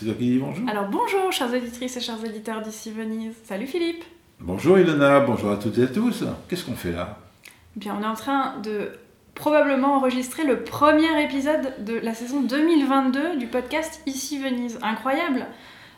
C'est 0.00 0.06
toi 0.06 0.14
qui 0.14 0.30
dis 0.30 0.38
bonjour 0.38 0.66
Alors 0.66 0.88
bonjour 0.88 1.30
chères 1.30 1.52
auditrices 1.52 1.94
et 1.94 2.00
chers 2.00 2.18
auditeurs 2.24 2.62
d'ici 2.62 2.90
Venise. 2.90 3.34
Salut 3.44 3.66
Philippe 3.66 4.02
Bonjour 4.40 4.78
Ilona, 4.78 5.20
bonjour 5.20 5.50
à 5.50 5.56
toutes 5.58 5.76
et 5.76 5.82
à 5.82 5.86
tous. 5.88 6.24
Qu'est-ce 6.48 6.64
qu'on 6.64 6.72
fait 6.74 6.92
là? 6.92 7.18
Bien, 7.76 7.94
on 8.00 8.02
est 8.02 8.06
en 8.06 8.14
train 8.14 8.56
de 8.60 8.92
probablement 9.34 9.96
enregistrer 9.96 10.44
le 10.44 10.64
premier 10.64 11.22
épisode 11.22 11.84
de 11.84 11.98
la 11.98 12.14
saison 12.14 12.40
2022 12.40 13.36
du 13.36 13.46
podcast 13.46 14.00
Ici 14.06 14.38
Venise. 14.42 14.78
Incroyable 14.80 15.44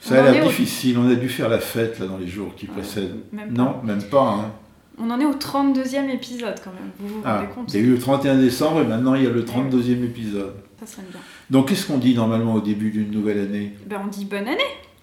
Ça 0.00 0.16
On 0.16 0.26
a 0.26 0.32
l'air 0.32 0.44
au- 0.46 0.48
difficile, 0.48 0.98
on 0.98 1.08
a 1.08 1.14
dû 1.14 1.28
faire 1.28 1.48
la 1.48 1.60
fête 1.60 2.00
là 2.00 2.06
dans 2.06 2.18
les 2.18 2.26
jours 2.26 2.56
qui 2.56 2.66
précèdent. 2.66 3.20
Même. 3.30 3.52
Non, 3.52 3.80
même 3.84 4.02
pas. 4.02 4.30
Hein. 4.32 4.52
On 4.98 5.10
en 5.10 5.18
est 5.20 5.24
au 5.24 5.32
32e 5.34 6.10
épisode 6.10 6.54
quand 6.62 6.70
même, 6.72 6.90
vous 6.98 7.08
vous 7.08 7.22
Ah, 7.24 7.36
rendez 7.38 7.48
compte 7.54 7.72
il 7.74 7.80
y 7.80 7.82
a 7.82 7.86
eu 7.86 7.90
le 7.92 7.98
31 7.98 8.36
décembre 8.38 8.80
et 8.82 8.84
maintenant 8.84 9.14
il 9.14 9.24
y 9.24 9.26
a 9.26 9.30
le 9.30 9.42
32e 9.42 10.04
épisode. 10.04 10.54
Ça 10.80 10.86
serait 10.86 11.02
bien. 11.10 11.20
Donc 11.50 11.68
qu'est-ce 11.68 11.86
qu'on 11.86 11.98
dit 11.98 12.14
normalement 12.14 12.54
au 12.54 12.60
début 12.60 12.90
d'une 12.90 13.10
nouvelle 13.10 13.38
année? 13.38 13.72
Ben 13.86 14.00
on 14.04 14.08
dit 14.08 14.24
bonne 14.26 14.48
année 14.48 14.58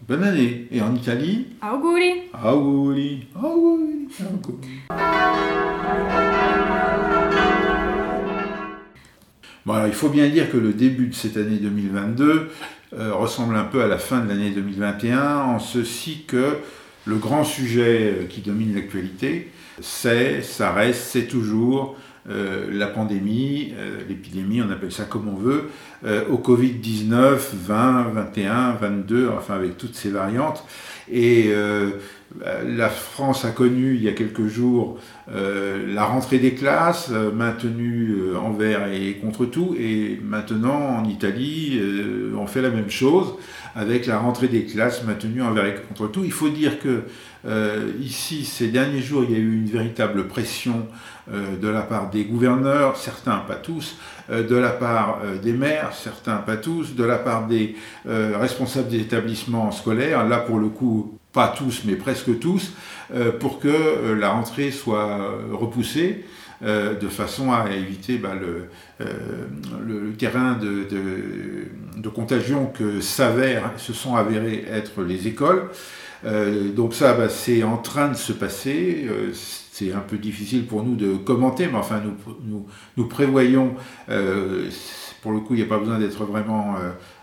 Bonne 0.07 0.23
année. 0.23 0.67
Et 0.71 0.81
en 0.81 0.95
Italie? 0.95 1.47
Auguri 1.61 2.21
Auguri. 2.33 3.27
Auguri. 3.35 4.07
Auguri. 4.21 4.79
Bon, 9.65 9.73
alors, 9.73 9.87
il 9.87 9.93
faut 9.93 10.09
bien 10.09 10.29
dire 10.29 10.49
que 10.51 10.57
le 10.57 10.73
début 10.73 11.07
de 11.07 11.13
cette 11.13 11.35
année 11.37 11.57
2022 11.57 12.49
euh, 12.97 13.13
ressemble 13.13 13.55
un 13.55 13.65
peu 13.65 13.83
à 13.83 13.87
la 13.87 13.97
fin 13.97 14.21
de 14.21 14.29
l'année 14.29 14.51
2021, 14.51 15.35
en 15.41 15.59
ceci 15.59 16.23
que 16.25 16.57
le 17.05 17.15
grand 17.17 17.43
sujet 17.43 18.13
euh, 18.21 18.25
qui 18.27 18.41
domine 18.41 18.73
l'actualité, 18.73 19.49
c'est, 19.81 20.41
ça 20.41 20.71
reste, 20.71 21.01
c'est 21.11 21.27
toujours 21.27 21.95
euh, 22.29 22.67
la 22.71 22.87
pandémie, 22.87 23.73
euh, 23.77 24.01
l'épidémie, 24.07 24.61
on 24.61 24.69
appelle 24.69 24.91
ça 24.91 25.05
comme 25.05 25.27
on 25.27 25.35
veut, 25.35 25.69
euh, 26.05 26.23
au 26.29 26.37
Covid-19, 26.37 27.39
20, 27.53 28.11
21, 28.13 28.73
22, 28.73 29.29
enfin 29.35 29.55
avec 29.55 29.77
toutes 29.77 29.95
ces 29.95 30.09
variantes. 30.09 30.63
Et 31.11 31.51
la 32.67 32.89
France 32.89 33.43
a 33.43 33.49
connu 33.49 33.95
il 33.95 34.03
y 34.03 34.07
a 34.07 34.11
quelques 34.11 34.45
jours 34.45 34.99
la 35.27 36.05
rentrée 36.05 36.37
des 36.37 36.53
classes, 36.53 37.09
maintenue 37.09 38.35
envers 38.39 38.93
et 38.93 39.15
contre 39.15 39.45
tout, 39.45 39.75
et 39.79 40.19
maintenant 40.23 40.99
en 40.99 41.05
Italie, 41.05 41.81
on 42.37 42.45
fait 42.45 42.61
la 42.61 42.69
même 42.69 42.91
chose 42.91 43.33
avec 43.75 44.05
la 44.05 44.19
rentrée 44.19 44.47
des 44.47 44.65
classes 44.65 45.03
maintenue 45.03 45.41
envers 45.41 45.65
et 45.65 45.75
contre 45.75 46.07
tout. 46.11 46.23
Il 46.23 46.31
faut 46.31 46.49
dire 46.49 46.79
que 46.79 47.03
euh, 47.45 47.91
ici, 48.01 48.43
ces 48.43 48.67
derniers 48.67 49.01
jours, 49.01 49.23
il 49.23 49.31
y 49.31 49.35
a 49.35 49.39
eu 49.39 49.55
une 49.55 49.67
véritable 49.67 50.27
pression 50.27 50.87
euh, 51.31 51.55
de 51.55 51.67
la 51.67 51.81
part 51.81 52.09
des 52.09 52.25
gouverneurs, 52.25 52.97
certains, 52.97 53.37
pas 53.37 53.55
tous, 53.55 53.97
euh, 54.29 54.45
de 54.45 54.55
la 54.55 54.69
part 54.69 55.19
euh, 55.23 55.37
des 55.37 55.53
maires, 55.53 55.91
certains, 55.93 56.37
pas 56.37 56.57
tous, 56.57 56.95
de 56.95 57.03
la 57.03 57.17
part 57.17 57.47
des 57.47 57.75
euh, 58.07 58.37
responsables 58.37 58.89
des 58.89 58.99
établissements 58.99 59.71
scolaires, 59.71 60.27
là 60.27 60.37
pour 60.37 60.59
le 60.59 60.67
coup, 60.67 61.17
pas 61.31 61.53
tous, 61.55 61.83
mais 61.85 61.95
presque 61.95 62.39
tous, 62.39 62.73
euh, 63.13 63.31
pour 63.31 63.59
que 63.59 64.13
la 64.19 64.31
rentrée 64.31 64.71
soit 64.71 65.19
repoussée. 65.51 66.25
Euh, 66.61 66.93
de 66.93 67.07
façon 67.07 67.53
à 67.53 67.71
éviter 67.71 68.17
bah, 68.17 68.33
le, 68.35 68.65
euh, 68.99 69.05
le, 69.85 70.11
terrain 70.11 70.55
de, 70.55 70.85
de, 71.95 72.09
contagion 72.09 72.65
que 72.65 72.99
se 72.99 73.93
sont 73.93 74.15
avérés 74.15 74.65
être 74.69 75.03
les 75.03 75.27
écoles. 75.27 75.69
Euh, 76.25 76.69
donc 76.73 76.93
ça, 76.93 77.13
bah, 77.13 77.29
c'est 77.29 77.63
en 77.63 77.77
train 77.77 78.09
de 78.09 78.15
se 78.15 78.33
passer. 78.33 79.07
C'est 79.33 79.93
un 79.93 80.01
peu 80.01 80.17
difficile 80.17 80.65
pour 80.65 80.83
nous 80.83 80.95
de 80.95 81.15
commenter, 81.15 81.67
mais 81.67 81.77
enfin, 81.77 82.01
nous, 82.45 82.65
nous, 82.97 83.07
prévoyons, 83.07 83.75
pour 85.21 85.31
le 85.31 85.39
coup, 85.39 85.53
il 85.53 85.57
n'y 85.57 85.63
a 85.63 85.65
pas 85.65 85.79
besoin 85.79 85.97
d'être 85.97 86.25
vraiment 86.25 86.75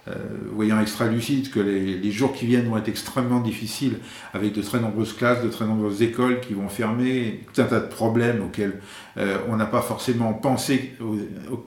euh, 0.09 0.15
voyant 0.53 0.81
extra 0.81 1.09
lucide, 1.09 1.51
que 1.51 1.59
les, 1.59 2.13
jours 2.13 2.33
qui 2.33 2.47
viennent 2.47 2.69
vont 2.69 2.77
être 2.77 2.89
extrêmement 2.89 3.41
difficiles, 3.41 3.99
avec 4.33 4.53
de 4.53 4.63
très 4.63 4.79
nombreuses 4.79 5.13
classes, 5.13 5.43
de 5.43 5.49
très 5.49 5.65
nombreuses 5.67 6.01
écoles 6.01 6.41
qui 6.41 6.55
vont 6.55 6.69
fermer, 6.69 7.41
tout 7.53 7.61
un 7.61 7.65
tas 7.65 7.81
de 7.81 7.89
problèmes 7.89 8.41
auxquels 8.43 8.81
euh, 9.19 9.39
on 9.49 9.57
n'a 9.57 9.67
pas 9.67 9.83
forcément 9.83 10.33
pensé 10.33 10.95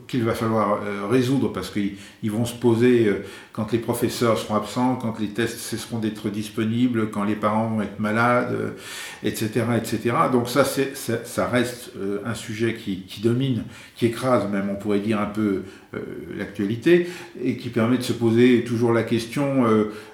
qu'il 0.08 0.24
va 0.24 0.34
falloir 0.36 0.80
euh, 0.82 1.08
résoudre, 1.10 1.52
parce 1.52 1.70
qu'ils 1.70 1.96
ils 2.24 2.32
vont 2.32 2.46
se 2.46 2.56
poser 2.56 3.12
quand 3.60 3.74
les 3.74 3.80
professeurs 3.80 4.38
seront 4.38 4.56
absents, 4.56 4.96
quand 4.96 5.20
les 5.20 5.28
tests 5.28 5.60
cesseront 5.60 6.00
d'être 6.00 6.30
disponibles, 6.30 7.10
quand 7.10 7.26
les 7.26 7.36
parents 7.36 7.68
vont 7.68 7.82
être 7.82 8.00
malades, 8.00 8.54
euh, 8.54 8.70
etc., 9.22 9.66
etc. 9.76 10.16
Donc 10.32 10.48
ça, 10.48 10.64
ça, 10.64 11.46
reste 11.46 11.92
euh, 11.98 12.20
un 12.26 12.36
sujet 12.36 12.76
qui, 12.76 13.20
domine, 13.22 13.64
qui 13.98 14.06
écrase 14.06 14.50
même, 14.50 14.70
on 14.72 14.76
pourrait 14.76 15.02
dire 15.02 15.20
un 15.20 15.26
peu 15.26 15.64
euh, 15.94 16.00
l'actualité, 16.38 17.10
et 17.44 17.58
qui 17.58 17.68
permet 17.68 17.98
de 17.98 18.04
se 18.04 18.14
poser 18.14 18.64
toujours 18.64 18.94
la 18.94 19.04
question 19.04 19.66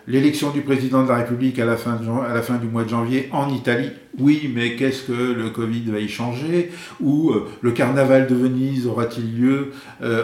l'élection 0.07 0.51
du 0.51 0.62
président 0.62 1.03
de 1.03 1.09
la 1.09 1.17
République 1.17 1.59
à 1.59 1.66
la 1.66 1.77
fin, 1.77 1.97
du 1.97 2.67
mois 2.67 2.83
de 2.83 2.89
janvier 2.89 3.29
en 3.31 3.53
Italie. 3.53 3.89
Oui, 4.17 4.50
mais 4.53 4.75
qu'est-ce 4.75 5.03
que 5.03 5.33
le 5.33 5.50
Covid 5.50 5.83
va 5.91 6.00
y 6.00 6.07
changer? 6.07 6.72
Ou 7.01 7.33
le 7.62 7.72
carnaval 7.72 8.27
de 8.27 8.35
Venise 8.35 8.88
aura-t-il 8.88 9.39
lieu 9.39 9.72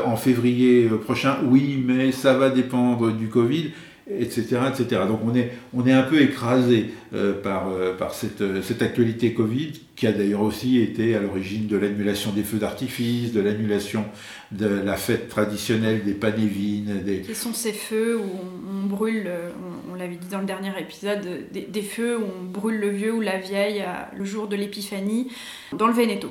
en 0.06 0.16
février 0.16 0.88
prochain? 1.04 1.38
Oui, 1.46 1.84
mais 1.86 2.12
ça 2.12 2.36
va 2.36 2.50
dépendre 2.50 3.11
du 3.14 3.28
Covid 3.28 3.72
etc., 4.20 4.60
etc. 4.70 5.02
Donc 5.08 5.20
on 5.26 5.36
est, 5.36 5.52
on 5.74 5.86
est 5.86 5.92
un 5.92 6.04
peu 6.04 6.22
écrasé 6.22 6.92
euh, 7.14 7.40
par, 7.40 7.70
euh, 7.70 7.96
par 7.96 8.14
cette, 8.14 8.42
euh, 8.42 8.62
cette 8.62 8.82
actualité 8.82 9.34
Covid, 9.34 9.74
qui 9.96 10.08
a 10.08 10.12
d'ailleurs 10.12 10.42
aussi 10.42 10.80
été 10.80 11.16
à 11.16 11.20
l'origine 11.20 11.68
de 11.68 11.78
l'annulation 11.78 12.32
des 12.32 12.44
feux 12.44 12.58
d'artifice, 12.58 13.32
de 13.32 13.42
l'annulation 13.42 14.06
de 14.52 14.68
la 14.68 14.96
fête 14.96 15.30
traditionnelle 15.30 16.04
des 16.04 16.14
panévines, 16.14 17.02
des... 17.04 17.22
Quels 17.22 17.36
sont 17.36 17.54
ces 17.54 17.74
feux 17.74 18.18
où 18.18 18.24
on, 18.70 18.88
brûle, 18.88 19.30
on, 19.92 19.96
l'avait 19.96 20.16
dit 20.16 20.28
dans 20.30 20.40
le 20.40 20.46
dernier 20.46 20.72
épisode, 20.80 21.22
des, 21.52 21.82
feux 21.82 22.18
où 22.18 22.24
on 22.24 22.44
brûle 22.44 22.80
le 22.80 22.90
vieux 22.90 23.14
ou 23.14 23.22
la 23.22 23.38
vieille 23.38 23.84
le 24.18 24.26
jour 24.26 24.48
de 24.48 24.56
l'épiphanie 24.56 25.32
dans 25.72 25.88
le 25.88 25.94
Veneto. 25.94 26.30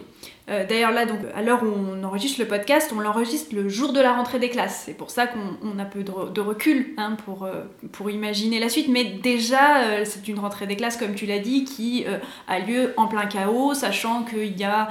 Euh, 0.51 0.67
D'ailleurs 0.67 0.91
là, 0.91 1.07
donc, 1.07 1.19
à 1.35 1.43
l'heure 1.43 1.63
où 1.63 1.67
on 1.69 2.03
enregistre 2.05 2.41
le 2.41 2.47
podcast, 2.49 2.93
on 2.97 3.01
l'enregistre 3.01 3.55
le 3.55 3.69
jour 3.69 3.93
de 3.93 4.01
la 4.01 4.13
rentrée 4.13 4.39
des 4.39 4.49
classes. 4.51 4.83
C'est 4.87 4.95
pour 4.95 5.11
ça 5.11 5.27
qu'on 5.27 5.57
on 5.63 5.79
a 5.79 5.85
peu 5.85 6.03
de, 6.03 6.11
re- 6.11 6.33
de 6.33 6.41
recul 6.41 6.95
hein, 6.97 7.17
pour, 7.25 7.45
euh, 7.45 7.63
pour 7.93 8.11
imaginer 8.11 8.59
la 8.59 8.69
suite. 8.69 8.89
Mais 8.89 9.05
déjà, 9.05 9.83
euh, 9.85 10.03
c'est 10.05 10.27
une 10.29 10.39
rentrée 10.39 10.67
des 10.67 10.77
classes, 10.77 10.97
comme 10.97 11.15
tu 11.15 11.27
l'as 11.27 11.39
dit, 11.39 11.65
qui 11.65 12.05
a 12.49 12.59
lieu 12.59 12.93
en 12.97 13.07
plein 13.07 13.27
chaos, 13.27 13.75
sachant 13.75 14.25
qu'il 14.25 14.59
y 14.59 14.65
a 14.65 14.89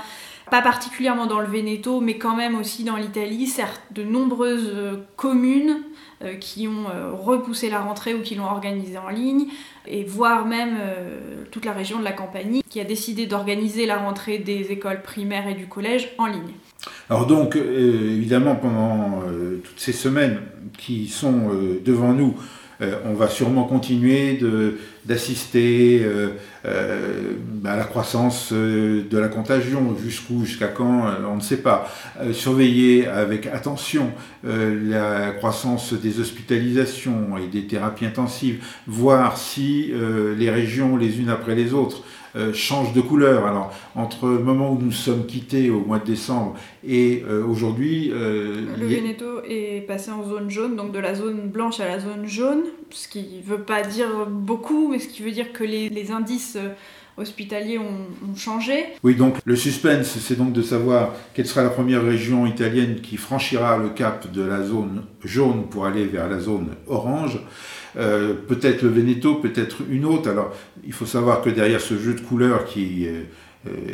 pas 0.50 0.62
particulièrement 0.62 1.28
dans 1.28 1.40
le 1.40 1.48
Veneto, 1.48 2.00
mais 2.02 2.18
quand 2.18 2.36
même 2.36 2.56
aussi 2.58 2.84
dans 2.84 2.96
l'Italie, 2.96 3.46
certes, 3.46 3.82
de 3.92 4.04
nombreuses 4.04 4.74
communes 5.16 5.84
qui 6.40 6.68
ont 6.68 6.90
euh, 6.90 7.12
repoussé 7.14 7.70
la 7.70 7.80
rentrée 7.80 8.14
ou 8.14 8.22
qui 8.22 8.36
l'ont 8.36 8.46
organisée 8.46 8.98
en 8.98 9.10
ligne, 9.10 9.46
et 9.88 10.04
voire 10.04 10.46
même 10.46 10.78
euh, 10.80 11.44
toute 11.52 11.66
la 11.66 11.74
région 11.74 12.00
de 12.00 12.04
la 12.04 12.12
Campanie 12.12 12.64
qui 12.70 12.80
a 12.80 12.84
décidé 12.84 13.26
d'organiser 13.26 13.86
la 13.86 13.98
rentrée 13.98 14.38
des 14.38 14.72
écoles 14.72 15.02
primaires 15.02 15.48
et 15.48 15.56
du 15.56 15.68
collège 15.68 16.10
en 16.18 16.28
ligne. 16.28 16.54
Alors 17.10 17.26
donc, 17.26 17.56
euh, 17.56 18.16
évidemment, 18.16 18.56
pendant 18.56 19.24
euh, 19.28 19.62
toutes 19.64 19.80
ces 19.80 19.94
semaines 19.94 20.40
qui 20.78 21.08
sont 21.08 21.50
euh, 21.52 21.82
devant 21.84 22.14
nous, 22.14 22.36
euh, 22.38 22.69
on 23.06 23.14
va 23.14 23.28
sûrement 23.28 23.66
continuer 23.66 24.40
d'assister 25.06 26.02
euh, 26.04 26.30
euh, 26.66 27.34
à 27.66 27.76
la 27.76 27.84
croissance 27.84 28.52
euh, 28.54 29.04
de 29.10 29.18
la 29.18 29.28
contagion. 29.28 29.98
Jusqu'où, 30.02 30.46
jusqu'à 30.46 30.68
quand, 30.68 31.08
euh, 31.08 31.16
on 31.30 31.36
ne 31.36 31.42
sait 31.42 31.58
pas. 31.58 31.92
Euh, 32.22 32.32
surveiller 32.32 33.08
avec 33.08 33.48
attention 33.48 34.12
euh, 34.46 34.80
la 34.90 35.32
croissance 35.32 35.94
des 35.94 36.20
hospitalisations 36.20 37.38
et 37.38 37.48
des 37.48 37.66
thérapies 37.66 38.06
intensives, 38.06 38.64
voir 38.88 39.38
si 39.38 39.92
euh, 39.92 40.36
les 40.38 40.50
régions, 40.50 40.96
les 40.96 41.20
unes 41.20 41.30
après 41.30 41.56
les 41.56 41.74
autres, 41.74 42.04
euh, 42.36 42.54
changent 42.54 42.94
de 42.94 43.02
couleur. 43.02 43.46
Alors, 43.46 43.74
entre 43.96 44.28
le 44.28 44.40
moment 44.40 44.72
où 44.72 44.80
nous 44.80 44.92
sommes 44.92 45.26
quittés 45.26 45.70
au 45.70 45.80
mois 45.80 46.00
de 46.00 46.06
décembre 46.06 46.56
et 46.88 47.24
euh, 47.28 47.44
aujourd'hui, 47.44 48.12
euh, 48.14 48.66
Le 48.78 48.88
Veneto 48.88 49.42
est 49.48 49.86
passé 49.88 50.12
en 50.12 50.24
zone 50.28 50.50
jaune, 50.50 50.76
donc 50.76 50.92
de 50.92 51.00
la 51.00 51.16
zone 51.16 51.50
blanche 51.50 51.80
à 51.80 51.88
la 51.88 52.00
zone 52.00 52.28
jaune, 52.28 52.64
ce 52.90 53.08
qui 53.08 53.42
veut 53.46 53.62
pas 53.62 53.82
dire 53.82 54.28
beaucoup, 54.28 54.90
mais 54.90 55.00
ce 55.00 55.08
qui 55.08 55.22
veut 55.22 55.32
dire 55.32 55.52
que 55.54 55.64
les, 55.64 55.90
les 55.90 56.12
indices 56.12 56.58
hospitaliers 57.20 57.78
ont, 57.78 58.36
changé. 58.36 58.86
Oui, 59.04 59.16
donc 59.16 59.36
le 59.44 59.56
suspense, 59.56 60.18
c'est 60.20 60.38
donc 60.38 60.54
de 60.54 60.62
savoir 60.62 61.14
quelle 61.34 61.46
sera 61.46 61.64
la 61.64 61.70
première 61.70 62.04
région 62.04 62.46
italienne 62.46 63.02
qui 63.02 63.18
franchira 63.18 63.78
le 63.78 63.90
cap 63.90 64.32
de 64.32 64.42
la 64.42 64.64
zone 64.64 65.04
jaune 65.24 65.68
pour 65.70 65.86
aller 65.86 66.06
vers 66.06 66.30
la 66.30 66.40
zone 66.40 66.70
orange. 66.88 67.40
Euh, 67.98 68.34
peut-être 68.34 68.84
le 68.84 68.90
Veneto, 68.90 69.36
peut-être 69.36 69.78
une 69.90 70.06
autre. 70.06 70.30
Alors, 70.30 70.56
il 70.86 70.94
faut 70.94 71.06
savoir 71.06 71.42
que 71.42 71.50
derrière 71.50 71.82
ce 71.82 71.98
jeu 71.98 72.14
de 72.14 72.22
couleurs 72.22 72.66
qui 72.66 73.08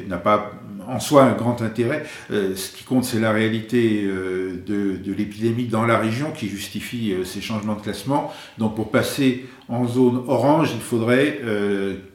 n'a 0.08 0.18
pas 0.18 0.52
en 0.88 1.00
soi 1.00 1.24
un 1.24 1.34
grand 1.34 1.62
intérêt. 1.62 2.06
Euh, 2.32 2.56
ce 2.56 2.72
qui 2.72 2.84
compte, 2.84 3.06
c'est 3.06 3.20
la 3.20 3.32
réalité 3.32 4.04
euh, 4.06 4.64
de 4.66 5.14
l'épidémie 5.14 5.66
dans 5.66 5.86
la 5.86 5.98
région 5.98 6.32
qui 6.32 6.48
justifie 6.48 7.14
ces 7.24 7.42
changements 7.42 7.76
de 7.76 7.82
classement. 7.82 8.32
Donc 8.58 8.76
pour 8.76 8.92
passer 8.92 9.46
en 9.68 9.88
zone 9.88 10.24
orange, 10.28 10.72
il 10.76 10.82
faudrait 10.82 11.40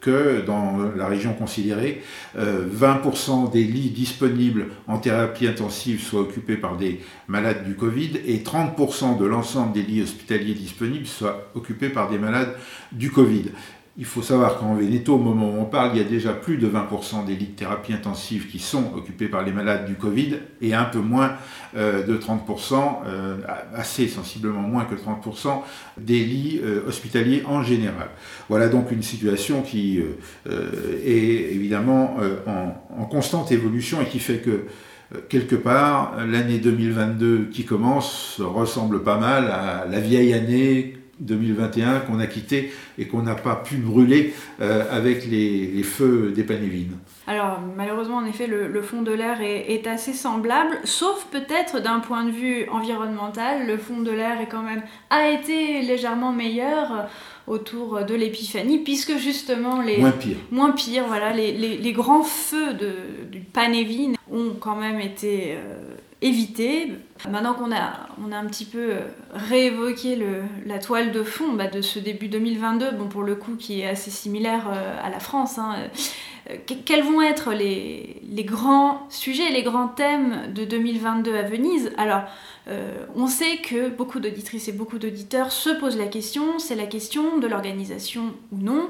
que 0.00 0.44
dans 0.46 0.78
la 0.96 1.08
région 1.08 1.32
considérée, 1.32 2.02
20% 2.38 3.50
des 3.50 3.64
lits 3.64 3.90
disponibles 3.90 4.66
en 4.86 4.98
thérapie 4.98 5.48
intensive 5.48 6.00
soient 6.00 6.20
occupés 6.20 6.56
par 6.56 6.76
des 6.76 7.00
malades 7.26 7.64
du 7.64 7.74
Covid 7.74 8.20
et 8.24 8.38
30% 8.38 9.18
de 9.18 9.24
l'ensemble 9.24 9.72
des 9.72 9.82
lits 9.82 10.02
hospitaliers 10.02 10.54
disponibles 10.54 11.06
soient 11.06 11.50
occupés 11.56 11.88
par 11.88 12.08
des 12.08 12.18
malades 12.18 12.54
du 12.92 13.10
Covid. 13.10 13.46
Il 14.00 14.06
faut 14.06 14.22
savoir 14.22 14.56
qu'en 14.56 14.76
Veneto, 14.76 15.16
au 15.16 15.18
moment 15.18 15.50
où 15.50 15.60
on 15.60 15.66
parle, 15.66 15.90
il 15.92 15.98
y 15.98 16.00
a 16.00 16.08
déjà 16.08 16.32
plus 16.32 16.56
de 16.56 16.66
20% 16.66 17.26
des 17.26 17.34
lits 17.36 17.48
de 17.48 17.52
thérapie 17.52 17.92
intensive 17.92 18.46
qui 18.46 18.58
sont 18.58 18.94
occupés 18.96 19.28
par 19.28 19.44
les 19.44 19.52
malades 19.52 19.84
du 19.84 19.94
Covid 19.94 20.36
et 20.62 20.72
un 20.72 20.84
peu 20.84 21.00
moins 21.00 21.34
euh, 21.76 22.06
de 22.06 22.16
30%, 22.16 23.04
euh, 23.04 23.36
assez 23.74 24.08
sensiblement 24.08 24.62
moins 24.62 24.86
que 24.86 24.94
30% 24.94 25.60
des 25.98 26.24
lits 26.24 26.62
euh, 26.64 26.80
hospitaliers 26.88 27.42
en 27.46 27.62
général. 27.62 28.08
Voilà 28.48 28.68
donc 28.68 28.90
une 28.90 29.02
situation 29.02 29.60
qui 29.60 30.02
est 30.46 31.54
évidemment 31.54 32.16
en, 32.46 33.02
en, 33.02 33.04
constante 33.04 33.52
évolution 33.52 34.00
et 34.00 34.06
qui 34.06 34.18
fait 34.18 34.38
que 34.38 34.64
quelque 35.28 35.56
part, 35.56 36.16
l'année 36.26 36.58
2022 36.58 37.50
qui 37.52 37.66
commence 37.66 38.40
ressemble 38.40 39.02
pas 39.02 39.18
mal 39.18 39.48
à 39.48 39.84
la 39.84 40.00
vieille 40.00 40.32
année 40.32 40.99
2021 41.20 42.00
qu'on 42.00 42.18
a 42.18 42.26
quitté 42.26 42.72
et 42.98 43.06
qu'on 43.06 43.22
n'a 43.22 43.34
pas 43.34 43.56
pu 43.56 43.76
brûler 43.76 44.34
euh, 44.60 44.84
avec 44.90 45.26
les, 45.26 45.82
feux 45.82 46.32
des 46.34 46.42
Panévines. 46.42 46.96
Alors 47.26 47.60
malheureusement 47.76 48.16
en 48.16 48.26
effet 48.26 48.46
le, 48.46 48.82
fond 48.82 49.02
de 49.02 49.12
l'air 49.12 49.40
est, 49.40 49.86
assez 49.86 50.12
semblable, 50.12 50.78
sauf 50.84 51.26
peut-être 51.30 51.80
d'un 51.80 52.00
point 52.00 52.24
de 52.24 52.30
vue 52.30 52.68
environnemental, 52.70 53.66
le 53.66 53.76
fond 53.76 54.00
de 54.00 54.10
l'air 54.10 54.40
est 54.40 54.48
quand 54.48 54.62
même 54.62 54.82
a 55.10 55.30
été 55.30 55.82
légèrement 55.82 56.32
meilleur 56.32 56.92
euh, 56.92 57.02
autour 57.46 58.04
de 58.04 58.14
l'épiphanie 58.14 58.78
puisque 58.78 59.16
justement 59.16 59.80
les 59.80 59.98
moins 59.98 60.10
pire, 60.12 60.36
moins 60.50 60.70
pire 60.72 61.04
voilà 61.08 61.32
les, 61.32 61.52
les, 61.52 61.92
grands 61.92 62.22
feux 62.22 62.74
de, 62.74 62.92
du 63.30 63.40
Panévine 63.40 64.16
ont 64.30 64.54
quand 64.60 64.76
même 64.76 65.00
été 65.00 65.54
euh, 65.56 65.94
éviter. 66.22 66.92
Maintenant 67.28 67.54
qu'on 67.54 67.72
a, 67.72 68.08
on 68.22 68.32
a 68.32 68.36
un 68.36 68.46
petit 68.46 68.64
peu 68.64 68.92
euh, 68.92 69.00
réévoqué 69.32 70.16
le, 70.16 70.42
la 70.66 70.78
toile 70.78 71.12
de 71.12 71.22
fond 71.22 71.52
bah, 71.52 71.66
de 71.66 71.80
ce 71.80 71.98
début 71.98 72.28
2022, 72.28 72.92
bon 72.92 73.08
pour 73.08 73.22
le 73.22 73.34
coup 73.34 73.56
qui 73.56 73.80
est 73.80 73.86
assez 73.86 74.10
similaire 74.10 74.68
euh, 74.70 74.96
à 75.02 75.10
la 75.10 75.20
France, 75.20 75.58
hein, 75.58 75.76
euh, 76.50 76.56
quels 76.84 77.02
vont 77.02 77.22
être 77.22 77.52
les, 77.52 78.20
les, 78.28 78.44
grands 78.44 79.06
sujets, 79.08 79.50
les 79.50 79.62
grands 79.62 79.88
thèmes 79.88 80.52
de 80.52 80.64
2022 80.64 81.34
à 81.34 81.42
Venise? 81.42 81.92
Alors, 81.96 82.22
on 83.16 83.26
sait 83.26 83.58
que 83.58 83.88
beaucoup 83.88 84.20
d'auditrices 84.20 84.68
et 84.68 84.72
beaucoup 84.72 84.98
d'auditeurs 84.98 85.52
se 85.52 85.70
posent 85.70 85.96
la 85.96 86.06
question, 86.06 86.58
c'est 86.58 86.76
la 86.76 86.86
question 86.86 87.38
de 87.38 87.46
l'organisation 87.46 88.34
ou 88.52 88.58
non 88.58 88.88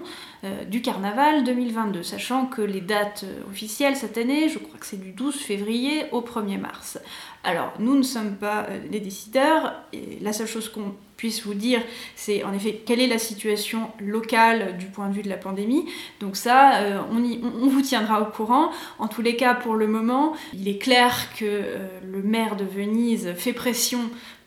du 0.68 0.82
carnaval 0.82 1.44
2022, 1.44 2.02
sachant 2.02 2.46
que 2.46 2.62
les 2.62 2.80
dates 2.80 3.24
officielles 3.50 3.96
cette 3.96 4.18
année, 4.18 4.48
je 4.48 4.58
crois 4.58 4.78
que 4.78 4.86
c'est 4.86 5.00
du 5.00 5.12
12 5.12 5.36
février 5.36 6.04
au 6.12 6.20
1er 6.20 6.58
mars. 6.58 6.98
Alors, 7.42 7.72
nous 7.78 7.96
ne 7.96 8.02
sommes 8.02 8.36
pas 8.36 8.66
euh, 8.68 8.80
les 8.90 9.00
décideurs, 9.00 9.74
et 9.92 10.18
la 10.20 10.32
seule 10.32 10.46
chose 10.46 10.68
qu'on 10.68 10.94
puisse 11.20 11.44
vous 11.44 11.52
dire, 11.52 11.82
c'est 12.16 12.44
en 12.44 12.54
effet 12.54 12.80
quelle 12.86 12.98
est 12.98 13.06
la 13.06 13.18
situation 13.18 13.90
locale 14.00 14.78
du 14.78 14.86
point 14.86 15.10
de 15.10 15.12
vue 15.12 15.20
de 15.20 15.28
la 15.28 15.36
pandémie. 15.36 15.84
Donc 16.18 16.34
ça, 16.34 16.76
euh, 16.76 16.98
on, 17.12 17.68
vous 17.68 17.82
tiendra 17.82 18.22
au 18.22 18.24
courant. 18.24 18.70
En 18.98 19.06
tous 19.06 19.20
les 19.20 19.36
cas, 19.36 19.52
pour 19.52 19.74
le 19.74 19.86
moment, 19.86 20.32
il 20.54 20.66
est 20.66 20.78
clair 20.78 21.14
que 21.38 21.44
euh, 21.44 21.88
le 22.10 22.22
maire 22.22 22.56
de 22.56 22.64
Venise 22.64 23.34
fait 23.36 23.52
pression 23.52 24.00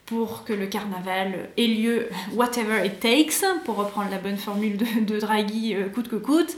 pour 0.07 0.45
que 0.45 0.53
le 0.53 0.65
carnaval 0.65 1.51
ait 1.57 1.67
lieu 1.67 2.07
whatever 2.33 2.83
it 2.83 2.99
takes, 2.99 3.45
pour 3.65 3.75
reprendre 3.75 4.09
la 4.09 4.17
bonne 4.17 4.37
formule 4.37 4.77
de, 4.77 5.19
Draghi 5.19 5.75
coûte 5.93 6.09
que 6.09 6.15
coûte. 6.15 6.57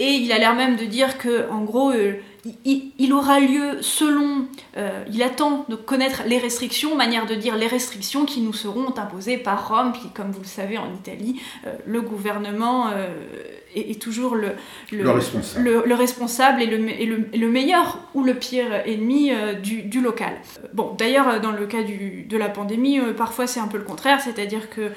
Et 0.00 0.10
il 0.10 0.32
a 0.32 0.38
l'air 0.38 0.56
même 0.56 0.74
de 0.74 0.86
dire 0.86 1.18
que, 1.18 1.48
en 1.50 1.62
gros, 1.62 1.92
il, 2.64 3.12
aura 3.12 3.40
lieu 3.40 3.78
selon, 3.80 4.46
euh, 4.76 5.04
il 5.12 5.22
attend 5.22 5.64
de 5.68 5.76
connaître 5.76 6.22
les 6.26 6.38
restrictions, 6.38 6.94
manière 6.96 7.26
de 7.26 7.34
dire 7.34 7.56
les 7.56 7.66
restrictions 7.66 8.24
qui 8.24 8.40
nous 8.40 8.52
seront 8.52 8.96
imposées 8.96 9.38
par 9.38 9.68
Rome, 9.68 9.92
qui 9.92 10.10
comme 10.10 10.30
vous 10.30 10.40
le 10.40 10.46
savez 10.46 10.78
en 10.78 10.92
Italie, 10.94 11.40
euh, 11.66 11.74
le 11.86 12.00
gouvernement 12.00 12.88
euh, 12.88 13.08
est, 13.74 14.00
toujours 14.00 14.34
le, 14.34 14.52
le, 14.92 15.10
responsable. 15.10 15.82
le, 15.84 15.94
responsable 15.94 16.62
et, 16.62 16.66
le, 16.66 17.48
meilleur 17.48 17.98
ou 18.14 18.22
le 18.22 18.34
pire 18.34 18.72
ennemi 18.86 19.30
du, 19.62 20.00
local. 20.00 20.34
Bon, 20.72 20.94
d'ailleurs, 20.96 21.40
dans 21.40 21.52
le 21.52 21.66
cas 21.66 21.82
de 21.82 22.36
la 22.36 22.48
pandémie, 22.48 23.00
parfois 23.16 23.46
c'est 23.46 23.60
un 23.60 23.68
peu 23.68 23.78
le 23.78 23.84
contraire, 23.84 24.20
c'est-à-dire 24.20 24.70
que 24.70 24.90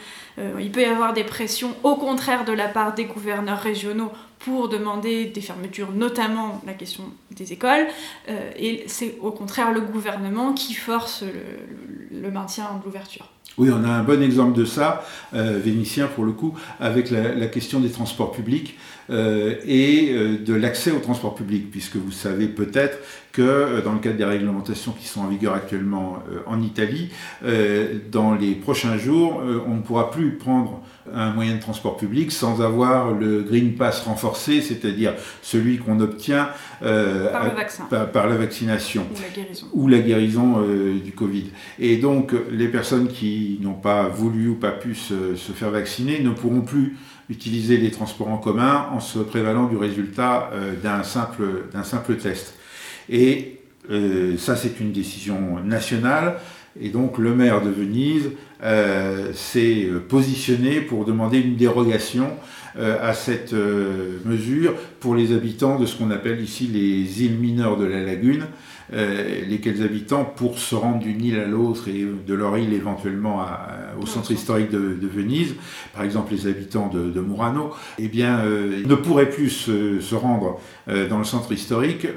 il 0.59 0.71
peut 0.71 0.81
y 0.81 0.85
avoir 0.85 1.13
des 1.13 1.25
pressions 1.25 1.75
au 1.83 1.95
contraire 1.95 2.45
de 2.45 2.53
la 2.53 2.67
part 2.67 2.93
des 2.93 3.03
gouverneurs 3.03 3.59
régionaux 3.59 4.11
pour 4.39 4.69
demander 4.69 5.25
des 5.25 5.41
fermetures, 5.41 5.91
notamment 5.91 6.61
la 6.65 6.73
question 6.73 7.03
des 7.31 7.51
écoles, 7.51 7.87
euh, 8.29 8.51
et 8.57 8.85
c'est 8.87 9.17
au 9.21 9.31
contraire 9.31 9.73
le 9.73 9.81
gouvernement 9.81 10.53
qui 10.53 10.73
force 10.73 11.23
le, 12.11 12.31
maintien 12.31 12.65
de 12.79 12.85
l'ouverture. 12.85 13.29
Oui, 13.57 13.69
on 13.71 13.83
a 13.83 13.89
un 13.89 14.03
bon 14.03 14.21
exemple 14.21 14.57
de 14.57 14.63
ça, 14.63 15.03
euh, 15.33 15.59
vénitien 15.61 16.07
pour 16.07 16.23
le 16.23 16.31
coup, 16.31 16.53
avec 16.79 17.09
la, 17.11 17.47
question 17.47 17.79
des 17.79 17.89
transports 17.89 18.31
publics 18.31 18.77
euh, 19.09 19.55
et 19.65 20.13
de 20.39 20.53
l'accès 20.53 20.91
aux 20.91 20.99
transports 20.99 21.35
publics, 21.35 21.69
puisque 21.69 21.97
vous 21.97 22.11
savez 22.11 22.47
peut-être 22.47 22.99
que 23.39 23.81
dans 23.81 23.93
le 23.93 23.99
cadre 23.99 24.17
des 24.17 24.25
réglementations 24.25 24.91
qui 24.91 25.07
sont 25.07 25.21
en 25.21 25.27
vigueur 25.27 25.53
actuellement 25.53 26.21
en 26.45 26.61
Italie, 26.61 27.09
dans 28.11 28.35
les 28.35 28.55
prochains 28.55 28.97
jours, 28.97 29.41
on 29.67 29.75
ne 29.75 29.81
pourra 29.81 30.11
plus 30.11 30.31
prendre 30.31 30.81
un 31.13 31.31
moyen 31.31 31.55
de 31.55 31.61
transport 31.61 31.97
public 31.97 32.31
sans 32.31 32.61
avoir 32.61 33.13
le 33.13 33.41
Green 33.41 33.75
Pass 33.75 34.01
renforcé, 34.01 34.61
c'est-à-dire 34.61 35.13
celui 35.41 35.77
qu'on 35.77 35.99
obtient 35.99 36.49
euh, 36.83 37.29
par, 37.29 38.27
la 38.27 38.35
vaccination 38.35 39.05
ou 39.73 39.87
la 39.87 39.99
guérison, 39.99 40.59
euh, 40.59 40.99
du 40.99 41.11
Covid. 41.11 41.45
Et 41.79 41.97
donc 41.97 42.33
les 42.51 42.67
personnes 42.67 43.07
qui 43.07 43.59
n'ont 43.61 43.73
pas 43.73 44.07
voulu 44.07 44.49
ou 44.49 44.55
pas 44.55 44.71
pu 44.71 44.95
se, 44.95 45.35
faire 45.35 45.71
vacciner 45.71 46.19
ne 46.19 46.31
pourront 46.31 46.61
plus 46.61 46.97
utiliser 47.29 47.77
les 47.77 47.91
transports 47.91 48.29
en 48.29 48.37
commun 48.37 48.87
en 48.91 48.99
se 48.99 49.19
prévalant 49.19 49.67
du 49.67 49.77
résultat 49.77 50.49
euh, 50.53 50.73
d'un 50.81 51.03
simple, 51.03 51.43
simple 51.83 52.15
test. 52.15 52.55
Et 53.09 53.55
ça, 54.37 54.55
c'est 54.55 54.79
une 54.79 54.91
décision 54.91 55.59
nationale. 55.63 56.35
Et 56.79 56.89
donc 56.89 57.17
le 57.17 57.35
maire 57.35 57.61
de 57.61 57.69
Venise 57.69 58.31
euh, 58.63 59.33
s'est 59.33 59.87
positionné 60.07 60.81
pour 60.81 61.05
demander 61.05 61.39
une 61.39 61.55
dérogation 61.55 62.29
euh, 62.77 62.97
à 63.01 63.13
cette 63.13 63.53
euh, 63.53 64.19
mesure 64.25 64.75
pour 64.99 65.15
les 65.15 65.33
habitants 65.33 65.79
de 65.79 65.85
ce 65.85 65.97
qu'on 65.97 66.11
appelle 66.11 66.39
ici 66.39 66.67
les 66.67 67.23
îles 67.23 67.37
mineures 67.37 67.77
de 67.77 67.85
la 67.85 68.01
lagune, 68.03 68.45
lesquels 68.91 69.83
habitants, 69.83 70.25
pour 70.25 70.57
se 70.59 70.75
rendre 70.75 70.99
d'une 70.99 71.23
île 71.23 71.39
à 71.39 71.45
l'autre 71.45 71.87
et 71.87 72.05
de 72.25 72.33
leur 72.33 72.57
île 72.57 72.73
éventuellement 72.73 73.41
au 74.01 74.05
centre 74.05 74.31
historique 74.31 74.71
de, 74.71 75.07
Venise, 75.07 75.55
par 75.93 76.03
exemple 76.03 76.31
les 76.33 76.47
habitants 76.47 76.87
de, 76.87 77.21
Murano, 77.21 77.71
eh 77.97 78.07
bien, 78.07 78.43
ne 78.43 78.95
pourraient 78.95 79.29
plus 79.29 79.49
se, 79.49 80.15
rendre 80.15 80.59
dans 80.87 81.17
le 81.17 81.23
centre 81.23 81.51
historique 81.51 82.07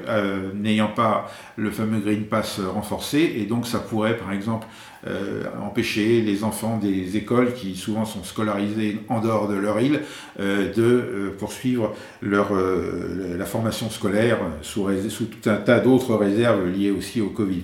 n'ayant 0.55 0.89
pas 0.89 1.31
le 1.57 1.69
fameux 1.69 1.99
Green 1.99 2.23
Pass 2.23 2.59
renforcé, 2.59 3.35
et 3.37 3.45
donc 3.45 3.67
ça 3.67 3.79
pourrait 3.79 4.17
par 4.17 4.31
exemple 4.31 4.67
euh, 5.05 5.43
empêcher 5.61 6.21
les 6.21 6.45
enfants 6.45 6.79
des 6.81 7.17
écoles 7.17 7.53
qui 7.53 7.75
souvent 7.75 8.05
sont 8.05 8.23
scolarisés 8.23 8.99
en 9.09 9.19
dehors 9.19 9.49
de 9.49 9.55
leur 9.55 9.81
île 9.81 9.99
euh, 10.39 10.71
de 10.73 10.81
euh, 10.81 11.35
poursuivre 11.37 11.93
leur, 12.21 12.53
la 12.53 13.45
formation 13.45 13.89
scolaire 13.89 14.37
sous, 14.61 14.87
sous 15.09 15.25
tout 15.25 15.49
un 15.49 15.57
tas 15.57 15.81
d'autres 15.81 16.15
réserves 16.15 16.69
liées 16.69 16.91
aussi 16.91 17.19
au 17.19 17.27
Covid. 17.27 17.63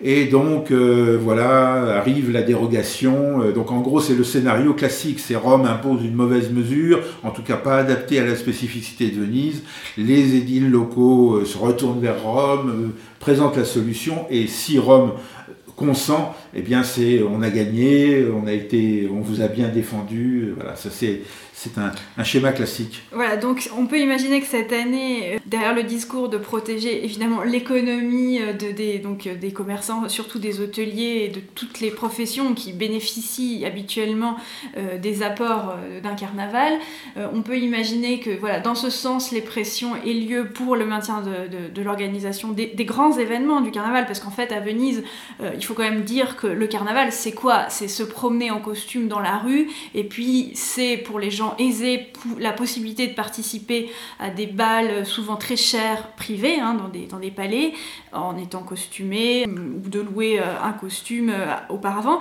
Et 0.00 0.26
donc 0.26 0.70
voilà, 0.70 1.98
arrive 1.98 2.30
la 2.30 2.42
dérogation. 2.42 3.50
donc 3.50 3.72
en 3.72 3.80
gros, 3.80 4.00
c'est 4.00 4.14
le 4.14 4.22
scénario 4.22 4.72
classique. 4.72 5.18
C'est 5.18 5.34
Rome 5.34 5.64
impose 5.64 6.04
une 6.04 6.14
mauvaise 6.14 6.52
mesure, 6.52 7.00
en 7.24 7.30
tout 7.30 7.42
cas 7.42 7.56
pas 7.56 7.78
adaptée 7.78 8.20
à 8.20 8.24
la 8.24 8.36
spécificité 8.36 9.10
de 9.10 9.20
Venise. 9.20 9.64
Les 9.96 10.36
édiles 10.36 10.70
locaux 10.70 11.44
se 11.44 11.58
retournent 11.58 12.00
vers 12.00 12.22
Rome, 12.22 12.92
présentent 13.18 13.56
la 13.56 13.64
solution, 13.64 14.24
et 14.30 14.46
si 14.46 14.78
Rome 14.78 15.14
qu'on 15.78 15.94
sent, 15.94 16.12
eh 16.54 16.60
bien, 16.60 16.82
c'est 16.82 17.22
on 17.22 17.40
a 17.40 17.50
gagné, 17.50 18.26
on 18.26 18.46
a 18.48 18.52
été, 18.52 19.08
on 19.10 19.20
vous 19.20 19.40
a 19.40 19.46
bien 19.46 19.68
défendu. 19.68 20.52
Voilà, 20.56 20.74
ça 20.74 20.90
c'est 20.90 21.20
c'est 21.58 21.76
un, 21.76 22.22
schéma 22.22 22.52
classique. 22.52 23.02
Voilà, 23.10 23.36
donc 23.36 23.68
on 23.76 23.86
peut 23.86 23.98
imaginer 23.98 24.40
que 24.40 24.46
cette 24.46 24.72
année, 24.72 25.34
euh, 25.34 25.38
derrière 25.44 25.74
le 25.74 25.82
discours 25.82 26.28
de 26.28 26.38
protéger 26.38 27.04
évidemment 27.04 27.42
l'économie 27.42 28.40
euh, 28.40 28.52
de, 28.52 28.70
des, 28.70 29.02
euh, 29.04 29.34
des 29.34 29.52
commerçants, 29.52 30.08
surtout 30.08 30.38
des 30.38 30.60
hôteliers 30.60 31.24
et 31.24 31.28
de 31.28 31.40
toutes 31.40 31.80
les 31.80 31.90
professions 31.90 32.54
qui 32.54 32.72
bénéficient 32.72 33.64
habituellement 33.66 34.36
des 35.00 35.22
apports 35.22 35.74
d'un 36.02 36.14
carnaval, 36.14 36.74
on 37.16 37.42
peut 37.42 37.58
imaginer 37.58 38.20
que 38.20 38.30
voilà, 38.38 38.60
dans 38.60 38.74
ce 38.74 38.90
sens, 38.90 39.32
les 39.32 39.40
pressions 39.40 39.96
aient 39.96 40.12
lieu 40.12 40.48
pour 40.48 40.76
le 40.76 40.84
maintien 40.84 41.22
de 41.22 41.82
l'organisation 41.82 42.50
des, 42.50 42.66
des, 42.66 42.84
grands 42.84 43.16
événements 43.16 43.60
du 43.60 43.70
carnaval, 43.70 44.06
parce 44.06 44.20
qu'en 44.20 44.30
fait 44.30 44.52
à 44.52 44.60
Venise, 44.60 45.02
il 45.40 45.64
faut 45.64 45.74
quand 45.74 45.82
même 45.82 46.02
dire 46.02 46.36
que 46.36 46.46
le 46.46 46.66
carnaval, 46.66 47.12
c'est 47.12 47.32
quoi? 47.32 47.68
C'est 47.68 47.88
se 47.88 48.02
promener 48.02 48.50
en 48.50 48.60
costume 48.60 49.08
dans 49.08 49.20
la 49.20 49.38
rue, 49.38 49.68
et 49.94 50.04
puis 50.04 50.50
c'est 50.54 50.96
pour 50.98 51.18
les 51.18 51.30
gens 51.30 51.47
aisés 51.58 52.12
la 52.38 52.52
possibilité 52.52 53.06
de 53.06 53.14
participer 53.14 53.90
à 54.18 54.30
des 54.30 54.46
balles 54.46 55.06
souvent 55.06 55.36
très 55.36 55.56
chers 55.56 56.12
privés 56.12 56.58
hein, 56.60 56.74
dans, 56.74 56.88
des, 56.88 57.06
dans 57.06 57.18
des 57.18 57.30
palais 57.30 57.72
en 58.12 58.36
étant 58.36 58.62
costumés 58.62 59.46
ou 59.46 59.88
de 59.88 60.00
louer 60.00 60.40
euh, 60.40 60.44
un 60.62 60.72
costume 60.72 61.30
euh, 61.30 61.54
auparavant. 61.68 62.18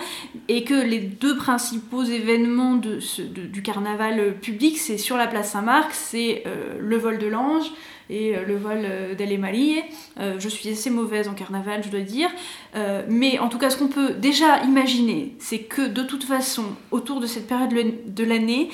Et 0.47 0.63
que 0.63 0.73
les 0.73 0.99
deux 0.99 1.37
principaux 1.37 2.03
événements 2.03 2.75
du 2.75 3.61
carnaval 3.61 4.35
public 4.39 4.77
c'est 4.77 4.97
sur 4.97 5.17
la 5.17 5.27
place 5.27 5.51
Saint-Marc 5.51 5.93
c'est 5.93 6.43
euh, 6.45 6.77
le 6.79 6.97
vol 6.97 7.17
de 7.17 7.27
l'ange 7.27 7.71
et 8.09 8.35
euh, 8.35 8.45
le 8.45 8.57
vol 8.57 8.79
euh, 8.83 9.15
d'Elle 9.15 9.37
Marie. 9.39 9.79
Euh, 10.19 10.35
je 10.39 10.49
suis 10.49 10.69
assez 10.69 10.89
mauvaise 10.89 11.27
en 11.27 11.33
carnaval, 11.33 11.83
je 11.83 11.89
dois 11.89 12.01
dire. 12.01 12.29
mais 13.09 13.39
en 13.39 13.49
tout 13.49 13.57
cas, 13.57 13.69
ce 13.69 13.77
qu'on 13.77 13.87
peut 13.87 14.13
déjà 14.13 14.63
imaginer, 14.63 15.35
c'est 15.39 15.59
que 15.59 15.87
de 15.87 16.03
toute 16.03 16.23
façon, 16.23 16.65
autour 16.91 17.19
de 17.19 17.27
cette 17.27 17.47
période 17.47 17.73
de 18.05 18.23
l'année, 18.23 18.69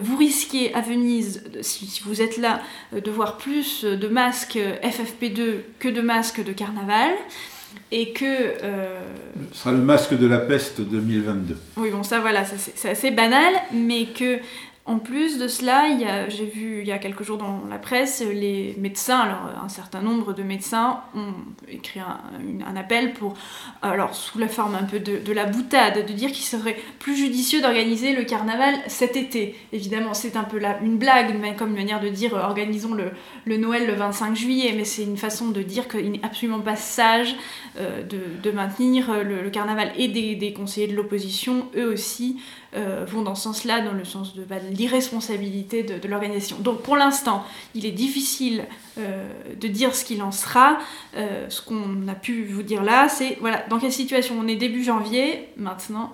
vous 0.00 0.16
risquez 0.16 0.74
à 0.74 0.80
Venise, 0.80 1.44
si, 1.60 2.02
vous 2.04 2.20
êtes 2.22 2.38
là, 2.38 2.60
de 2.92 3.10
voir 3.10 3.36
plus 3.36 3.84
de 3.84 4.08
masques 4.08 4.58
FFP2 4.82 5.58
que 5.78 5.88
de 5.88 6.00
masques 6.00 6.42
de 6.42 6.52
carnaval 6.52 7.12
et 7.92 8.12
que... 8.12 8.24
Ce 9.52 9.60
sera 9.60 9.72
le 9.72 9.78
masque 9.78 10.18
de 10.18 10.26
la 10.26 10.38
peste 10.38 10.80
2022. 10.80 11.56
Oui, 11.76 11.90
bon, 11.90 12.02
ça 12.02 12.20
voilà, 12.20 12.44
c'est 12.44 12.90
assez 12.90 13.10
banal, 13.12 13.54
mais 13.72 14.06
que 14.06 14.38
en 14.86 14.98
plus 14.98 15.38
de 15.38 15.48
cela, 15.48 15.84
j'ai 16.28 16.44
vu 16.44 16.80
il 16.80 16.86
y 16.86 16.92
a 16.92 16.98
quelques 16.98 17.24
jours 17.24 17.38
dans 17.38 17.62
la 17.68 17.78
presse, 17.78 18.22
les 18.22 18.76
médecins, 18.78 19.18
alors 19.18 19.50
un 19.62 19.68
certain 19.68 20.00
nombre 20.00 20.32
de 20.32 20.44
médecins 20.44 21.00
ont 21.16 21.34
écrit 21.68 21.98
un, 21.98 22.76
appel 22.76 23.12
pour, 23.12 23.34
alors 23.82 24.14
sous 24.14 24.38
la 24.38 24.46
forme 24.46 24.76
un 24.76 24.84
peu 24.84 25.00
de, 25.00 25.32
la 25.32 25.46
boutade, 25.46 26.06
de 26.06 26.12
dire 26.12 26.30
qu'il 26.30 26.44
serait 26.44 26.76
plus 27.00 27.16
judicieux 27.16 27.60
d'organiser 27.60 28.14
le 28.14 28.22
carnaval 28.22 28.76
cet 28.86 29.16
été. 29.16 29.56
Évidemment, 29.72 30.14
c'est 30.14 30.36
un 30.36 30.44
peu 30.44 30.60
une 30.82 30.98
blague, 30.98 31.34
comme 31.56 31.70
une 31.70 31.76
manière 31.76 32.00
de 32.00 32.08
dire 32.08 32.36
euh, 32.36 32.42
organisons 32.42 32.94
le, 32.94 33.56
Noël 33.56 33.86
le 33.86 33.94
25 33.94 34.36
juillet, 34.36 34.72
mais 34.76 34.84
c'est 34.84 35.02
une 35.02 35.16
façon 35.16 35.48
de 35.48 35.62
dire 35.62 35.88
qu'il 35.88 36.12
n'est 36.12 36.24
absolument 36.24 36.60
pas 36.60 36.76
sage 36.76 37.34
euh, 37.78 38.02
de, 38.02 38.50
maintenir 38.52 39.24
le, 39.24 39.50
carnaval 39.50 39.90
et 39.96 40.08
des, 40.08 40.52
conseillers 40.52 40.86
de 40.86 40.94
l'opposition, 40.94 41.68
eux 41.76 41.92
aussi, 41.92 42.40
euh, 42.76 43.04
vont 43.08 43.22
dans 43.22 43.34
ce 43.34 43.44
sens-là, 43.44 43.80
dans 43.80 43.92
le 43.92 44.04
sens 44.04 44.34
de, 44.34 44.44
bah, 44.44 44.56
l'irresponsabilité 44.76 45.82
de, 45.82 46.06
l'organisation. 46.08 46.56
Donc 46.60 46.82
pour 46.82 46.96
l'instant, 46.96 47.44
il 47.74 47.86
est 47.86 47.92
difficile 47.92 48.64
euh, 48.98 49.28
de 49.58 49.68
dire 49.68 49.94
ce 49.94 50.04
qu'il 50.04 50.22
en 50.22 50.32
sera. 50.32 50.78
Euh, 51.16 51.48
ce 51.48 51.62
qu'on 51.62 52.08
a 52.08 52.14
pu 52.14 52.44
vous 52.44 52.62
dire 52.62 52.82
là, 52.82 53.08
c'est 53.08 53.36
voilà, 53.40 53.64
dans 53.68 53.78
quelle 53.78 53.92
situation 53.92 54.36
on 54.38 54.46
est 54.46 54.56
début 54.56 54.84
janvier, 54.84 55.48
maintenant 55.56 56.12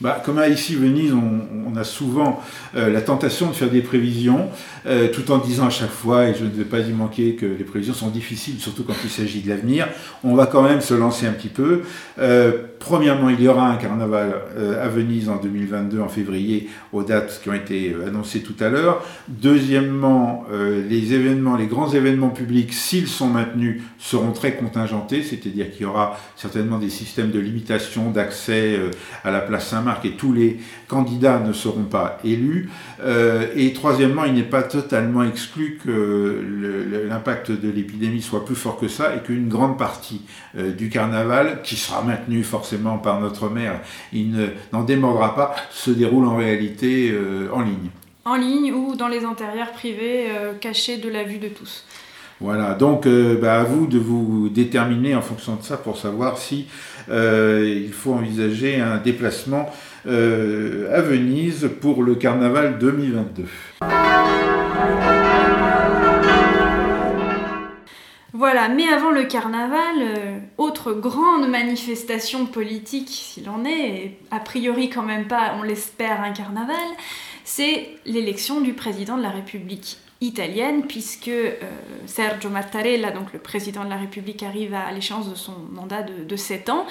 bah, 0.00 0.20
comme 0.24 0.38
à 0.38 0.48
ici 0.48 0.74
Venise, 0.74 1.12
on, 1.12 1.76
a 1.76 1.84
souvent 1.84 2.40
euh, 2.76 2.92
la 2.92 3.00
tentation 3.00 3.48
de 3.48 3.54
faire 3.54 3.70
des 3.70 3.80
prévisions, 3.80 4.50
euh, 4.84 5.08
tout 5.08 5.30
en 5.32 5.38
disant 5.38 5.66
à 5.66 5.70
chaque 5.70 5.90
fois, 5.90 6.28
et 6.28 6.34
je 6.34 6.44
ne 6.44 6.50
vais 6.50 6.64
pas 6.64 6.80
y 6.80 6.92
manquer, 6.92 7.34
que 7.34 7.46
les 7.46 7.64
prévisions 7.64 7.94
sont 7.94 8.10
difficiles, 8.10 8.58
surtout 8.58 8.84
quand 8.84 8.96
il 9.04 9.10
s'agit 9.10 9.40
de 9.40 9.48
l'avenir. 9.48 9.88
On 10.22 10.34
va 10.34 10.46
quand 10.46 10.62
même 10.62 10.80
se 10.80 10.92
lancer 10.92 11.26
un 11.26 11.32
petit 11.32 11.48
peu. 11.48 11.82
Euh, 12.18 12.52
premièrement, 12.78 13.30
il 13.30 13.40
y 13.40 13.48
aura 13.48 13.70
un 13.70 13.76
carnaval 13.76 14.34
à 14.82 14.88
Venise 14.88 15.28
en 15.28 15.36
2022, 15.36 16.00
en 16.00 16.08
février, 16.08 16.68
aux 16.92 17.04
dates 17.04 17.40
qui 17.42 17.48
ont 17.48 17.54
été 17.54 17.94
annoncées 18.06 18.40
tout 18.40 18.56
à 18.60 18.68
l'heure. 18.68 19.02
Deuxièmement, 19.28 20.44
les 20.50 21.14
événements, 21.14 21.56
les 21.56 21.68
grands 21.68 21.90
événements 21.90 22.30
publics, 22.30 22.72
s'ils 22.72 23.06
sont 23.06 23.28
maintenus, 23.28 23.82
seront 23.98 24.32
très 24.32 24.54
contingentés, 24.54 25.22
c'est-à-dire 25.22 25.70
qu'il 25.70 25.82
y 25.82 25.84
aura 25.84 26.18
certainement 26.34 26.78
des 26.78 26.90
systèmes 26.90 27.30
de 27.30 27.38
limitation 27.38 28.10
d'accès 28.10 28.78
à 29.22 29.30
la 29.30 29.40
place 29.42 29.68
Saint-Marc 29.68 30.04
et 30.04 30.12
tous 30.12 30.32
les 30.32 30.58
candidats 30.88 31.38
ne 31.38 31.52
seront 31.52 31.84
pas 31.84 32.18
élus. 32.24 32.70
Euh, 33.02 33.46
et 33.54 33.72
troisièmement, 33.72 34.24
il 34.24 34.34
n'est 34.34 34.42
pas 34.42 34.62
totalement 34.62 35.22
exclu 35.22 35.78
que 35.84 37.06
l'impact 37.08 37.50
de 37.50 37.70
l'épidémie 37.70 38.22
soit 38.22 38.44
plus 38.44 38.54
fort 38.54 38.78
que 38.78 38.88
ça 38.88 39.14
et 39.14 39.20
qu'une 39.20 39.48
grande 39.48 39.78
partie 39.78 40.22
euh, 40.56 40.72
du 40.72 40.88
carnaval, 40.88 41.60
qui 41.62 41.76
sera 41.76 42.02
maintenu 42.02 42.42
forcément 42.42 42.98
par 42.98 43.20
notre 43.20 43.48
maire, 43.48 43.80
il 44.12 44.50
n'en 44.72 44.82
démordra 44.82 45.34
pas, 45.34 45.54
se 45.70 45.90
déroule 45.90 46.26
en 46.26 46.36
réalité 46.36 47.10
euh, 47.12 47.48
en 47.52 47.62
ligne. 47.62 47.90
En 48.24 48.36
ligne 48.36 48.72
ou 48.72 48.94
dans 48.94 49.08
les 49.08 49.24
intérieurs 49.24 49.72
privés 49.72 50.28
cachés 50.60 50.98
de 50.98 51.08
la 51.08 51.24
vue 51.24 51.38
de 51.38 51.48
tous. 51.48 51.84
Voilà, 52.42 52.74
donc 52.74 53.06
bah, 53.40 53.60
à 53.60 53.62
vous 53.62 53.86
de 53.86 54.00
vous 54.00 54.48
déterminer 54.48 55.14
en 55.14 55.22
fonction 55.22 55.54
de 55.54 55.62
ça 55.62 55.76
pour 55.76 55.96
savoir 55.96 56.38
si 56.38 56.66
euh, 57.08 57.82
il 57.84 57.92
faut 57.92 58.12
envisager 58.12 58.80
un 58.80 58.96
déplacement 58.98 59.70
euh, 60.06 60.96
à 60.96 61.00
Venise 61.02 61.70
pour 61.80 62.02
le 62.02 62.16
carnaval 62.16 62.78
2022. 62.78 63.44
Voilà, 68.32 68.68
mais 68.70 68.88
avant 68.88 69.12
le 69.12 69.24
carnaval, 69.24 69.78
euh, 70.00 70.38
autre 70.58 70.94
grande 70.94 71.48
manifestation 71.48 72.46
politique, 72.46 73.08
s'il 73.08 73.48
en 73.48 73.64
est, 73.64 73.88
et 73.88 74.18
a 74.32 74.40
priori 74.40 74.90
quand 74.90 75.02
même 75.04 75.28
pas, 75.28 75.54
on 75.60 75.62
l'espère, 75.62 76.20
un 76.22 76.32
carnaval, 76.32 76.76
c'est 77.44 77.90
l'élection 78.04 78.60
du 78.60 78.72
président 78.72 79.16
de 79.16 79.22
la 79.22 79.30
République 79.30 79.98
italienne, 80.22 80.84
puisque 80.86 81.28
euh, 81.28 81.52
Sergio 82.06 82.48
Mattarella, 82.48 83.10
donc 83.10 83.32
le 83.32 83.38
président 83.38 83.84
de 83.84 83.90
la 83.90 83.96
République, 83.96 84.42
arrive 84.42 84.74
à 84.74 84.90
l'échéance 84.92 85.28
de 85.28 85.34
son 85.34 85.54
mandat 85.72 86.02
de, 86.02 86.24
de 86.24 86.36
7 86.36 86.70
ans. 86.70 86.86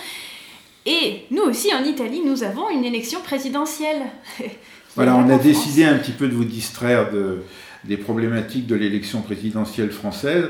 Et 0.86 1.26
nous 1.32 1.44
aussi, 1.44 1.74
en 1.74 1.84
Italie, 1.84 2.22
nous 2.26 2.44
avons 2.44 2.70
une 2.70 2.84
élection 2.84 3.22
présidentielle. 3.22 4.02
voilà, 4.96 5.16
on 5.16 5.30
a 5.30 5.38
décidé 5.38 5.86
un 5.86 5.98
petit 5.98 6.12
peu 6.12 6.28
de 6.28 6.34
vous 6.34 6.46
distraire 6.46 7.12
de, 7.12 7.44
des 7.86 7.98
problématiques 7.98 8.68
de 8.68 8.76
l'élection 8.76 9.22
présidentielle 9.22 9.92
française 9.92 10.50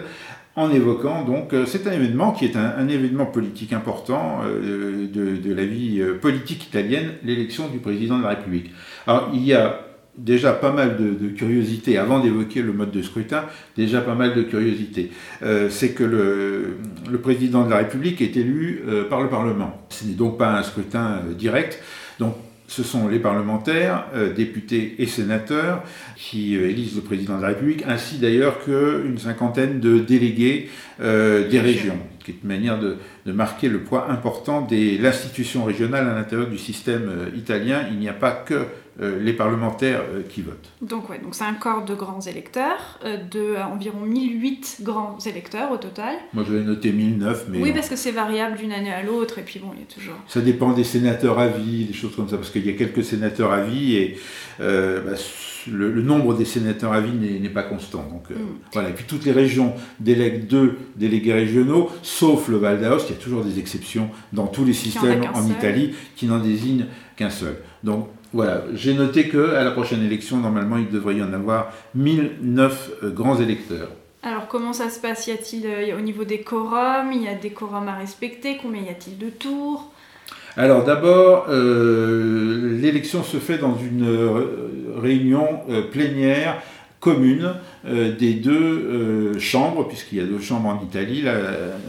en 0.58 0.70
évoquant 0.70 1.24
donc 1.24 1.54
euh, 1.54 1.66
c'est 1.66 1.88
un 1.88 1.94
événement 1.94 2.34
qui 2.34 2.44
est 2.44 2.58
un, 2.58 2.86
événement 2.90 3.26
politique 3.26 3.72
important 3.72 4.42
euh, 4.44 5.08
de, 5.08 5.38
de, 5.38 5.54
la 5.54 5.64
vie 5.64 6.04
politique 6.20 6.66
italienne, 6.66 7.14
l'élection 7.24 7.70
du 7.70 7.78
président 7.78 8.18
de 8.18 8.24
la 8.24 8.32
République. 8.32 8.70
Alors 9.08 9.30
il 9.34 9.46
y 9.46 9.54
a 9.54 9.91
déjà 10.18 10.52
pas 10.52 10.72
mal 10.72 10.98
de, 10.98 11.30
curiosité, 11.30 11.98
avant 11.98 12.20
d'évoquer 12.20 12.62
le 12.62 12.74
mode 12.74 12.92
de 12.92 13.02
scrutin, 13.02 13.46
déjà 13.78 14.02
pas 14.02 14.16
mal 14.16 14.36
de 14.36 14.44
curiosité. 14.44 15.12
Euh, 15.44 15.70
c'est 15.70 15.92
que 15.92 16.04
le, 16.04 16.78
le, 17.10 17.18
président 17.20 17.66
de 17.66 17.70
la 17.70 17.78
République 17.78 18.22
est 18.22 18.36
élu 18.38 18.84
euh, 18.88 19.08
par 19.08 19.22
le 19.22 19.30
Parlement. 19.30 19.86
Ce 19.90 20.06
n'est 20.06 20.14
donc 20.14 20.38
pas 20.38 20.58
un 20.58 20.64
scrutin 20.64 21.22
euh, 21.30 21.34
direct. 21.34 21.82
Donc 22.20 22.36
ce 22.68 22.84
sont 22.84 23.10
les 23.10 23.20
parlementaires, 23.20 24.06
députés 24.34 24.96
et 25.00 25.06
sénateurs 25.06 25.84
qui 26.16 26.56
élisent 26.56 26.96
le 26.96 27.02
président 27.02 27.36
de 27.36 27.42
la 27.42 27.50
République, 27.50 27.84
ainsi 27.86 28.18
d'ailleurs 28.18 28.64
qu'une 28.64 29.18
cinquantaine 29.18 29.82
de 29.82 30.00
délégués 30.00 30.70
des 30.98 31.60
régions, 31.60 31.98
qui 32.24 32.32
est 32.32 32.38
une 32.42 32.48
manière 32.48 32.80
de, 32.80 32.98
de 33.26 33.32
marquer 33.32 33.70
le 33.70 33.84
poids 33.84 34.10
important 34.10 34.62
de 34.62 35.02
l'institution 35.02 35.64
régionale 35.64 36.08
à 36.08 36.16
l'intérieur 36.16 36.50
du 36.50 36.58
système 36.58 37.32
italien. 37.36 37.86
Il 37.92 38.00
n'y 38.00 38.10
a 38.10 38.14
pas 38.14 38.32
que 38.32 38.66
euh, 39.00 39.20
les 39.20 39.32
parlementaires 39.32 40.02
euh, 40.14 40.22
qui 40.22 40.42
votent. 40.42 40.70
Donc 40.82 41.10
ouais, 41.10 41.18
donc 41.18 41.34
c'est 41.34 41.46
un 41.46 41.54
corps 41.54 41.86
de 41.86 41.96
grands 41.96 42.20
électeurs, 42.20 43.00
euh, 43.06 43.16
de 43.16 43.56
environ 43.56 44.02
1008 44.02 44.82
grands 44.82 45.18
électeurs 45.26 45.72
au 45.72 45.78
total. 45.78 46.16
Moi 46.34 46.44
je 46.46 46.54
vais 46.54 46.64
noter 46.64 46.92
1009, 46.92 47.46
mais... 47.48 47.60
Oui, 47.60 47.72
parce 47.72 47.88
que 47.88 47.96
c'est 47.96 48.12
variable 48.12 48.58
d'une 48.58 48.74
année 48.74 48.92
à 48.92 49.02
l'autre, 49.02 49.40
et 49.40 49.44
puis 49.44 49.60
bon, 49.60 49.72
il 49.74 49.80
y 49.80 49.84
a 49.84 49.86
toujours... 49.86 50.16
Ça 50.28 50.42
dépend 50.42 50.74
des 50.74 50.84
sénateurs 50.84 51.40
à 51.40 51.48
vie, 51.48 51.86
des 51.86 51.94
choses 51.94 52.14
comme 52.16 52.28
ça, 52.28 52.36
parce 52.36 52.50
qu'il 52.50 52.66
y 52.66 52.70
a 52.70 52.74
quelques 52.74 53.04
sénateurs 53.04 53.54
à 53.54 53.62
vie, 53.62 53.96
et 53.96 54.20
bah, 54.60 55.16
le, 55.68 56.02
nombre 56.02 56.34
des 56.34 56.46
sénateurs 56.46 56.94
à 56.94 57.02
vie 57.02 57.14
n'est 57.14 57.50
pas 57.50 57.64
constant. 57.64 58.04
Donc, 58.10 58.30
mm. 58.30 58.36
voilà. 58.74 58.90
Et 58.90 58.94
puis 58.94 59.06
toutes 59.08 59.26
les 59.26 59.32
régions 59.32 59.74
délèguent 60.00 60.48
deux 60.48 60.78
délégués 60.96 61.34
régionaux, 61.34 61.90
sauf 62.02 62.48
le 62.48 62.58
Val 62.58 62.80
d'Aoste, 62.80 63.10
il 63.10 63.16
y 63.16 63.20
a 63.20 63.22
toujours 63.22 63.44
des 63.44 63.60
exceptions 63.60 64.10
dans 64.34 64.48
tous 64.48 64.66
les 64.66 64.74
systèmes 64.74 65.24
en, 65.34 65.40
en 65.40 65.48
Italie 65.48 65.94
qui 66.16 66.26
n'en 66.26 66.40
désignent 66.40 66.86
qu'un 67.16 67.30
seul. 67.30 67.58
Donc 67.84 68.08
voilà, 68.34 68.64
j'ai 68.74 68.94
noté 68.94 69.28
qu'à 69.28 69.64
la 69.64 69.72
prochaine 69.72 70.04
élection, 70.04 70.38
normalement, 70.38 70.78
il 70.78 70.90
devrait 70.90 71.16
y 71.16 71.24
en 71.24 71.34
avoir 71.34 71.74
1009 71.96 72.92
euh, 73.04 73.10
grands 73.12 73.38
électeurs. 73.38 73.90
Alors 74.24 74.48
comment 74.48 74.72
ça 74.72 74.90
se 74.90 75.00
passe? 75.00 75.28
Y 75.28 75.32
a-t-il 75.32 75.66
euh, 75.66 75.98
au 75.98 76.02
niveau 76.02 76.24
des 76.24 76.42
quorums? 76.42 77.12
Il 77.12 77.24
y 77.24 77.28
a 77.28 77.36
des 77.36 77.50
quorums 77.50 77.88
à 77.88 77.96
respecter? 77.96 78.58
Combien 78.62 78.84
y 78.84 78.90
a-t-il 78.90 79.18
de 79.18 79.30
tours? 79.30 79.92
Alors 80.58 80.84
d'abord, 80.84 81.48
euh, 81.50 82.78
l'élection 82.82 83.24
se 83.24 83.38
fait 83.38 83.58
dans 83.58 83.78
une 83.78 84.06
euh, 84.06 85.00
réunion 85.02 85.48
plénière 85.92 86.62
commune 87.00 87.54
des 87.84 88.34
deux 88.34 89.40
chambres, 89.40 89.88
puisqu'il 89.88 90.20
y 90.20 90.22
a 90.22 90.26
deux 90.26 90.40
chambres 90.40 90.70
en 90.70 90.84
Italie, 90.84 91.24
la, 91.24 91.34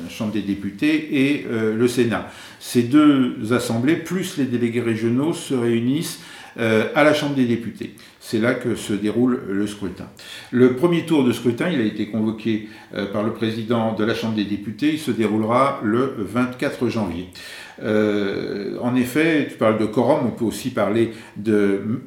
Chambre 0.09 0.33
des 0.33 0.41
députés 0.41 1.35
et 1.35 1.47
le 1.51 1.87
Sénat. 1.87 2.31
Ces 2.61 2.85
deux 2.85 3.53
assemblées, 3.53 3.97
plus 3.97 4.39
les 4.39 4.47
délégués 4.47 4.81
régionaux, 4.81 5.35
se 5.35 5.53
réunissent 5.53 6.21
à 6.57 7.05
la 7.05 7.13
Chambre 7.13 7.35
des 7.35 7.45
députés. 7.45 7.95
C'est 8.25 8.39
là 8.39 8.55
que 8.55 8.77
se 8.77 8.93
déroule 8.93 9.43
le 9.49 9.67
scrutin. 9.67 10.07
Le 10.53 10.77
premier 10.77 11.05
tour 11.05 11.25
de 11.25 11.33
scrutin, 11.33 11.69
il 11.69 11.81
a 11.81 11.85
été 11.85 12.07
convoqué 12.07 12.69
euh, 12.95 13.13
par 13.13 13.25
le 13.25 13.33
président 13.33 13.95
de 13.95 14.05
la 14.05 14.15
Chambre 14.15 14.37
des 14.37 14.45
députés, 14.45 14.93
il 14.93 15.01
se 15.01 15.11
déroulera 15.11 15.81
le 15.83 16.15
24 16.19 16.89
janvier. 16.89 17.29
Euh, 17.83 18.77
en 18.81 18.95
effet, 18.95 19.49
tu 19.51 19.57
parles 19.57 19.79
de 19.79 19.87
quorum, 19.87 20.27
on 20.27 20.31
peut 20.31 20.45
aussi 20.45 20.71
parler 20.71 21.13
de 21.37 22.01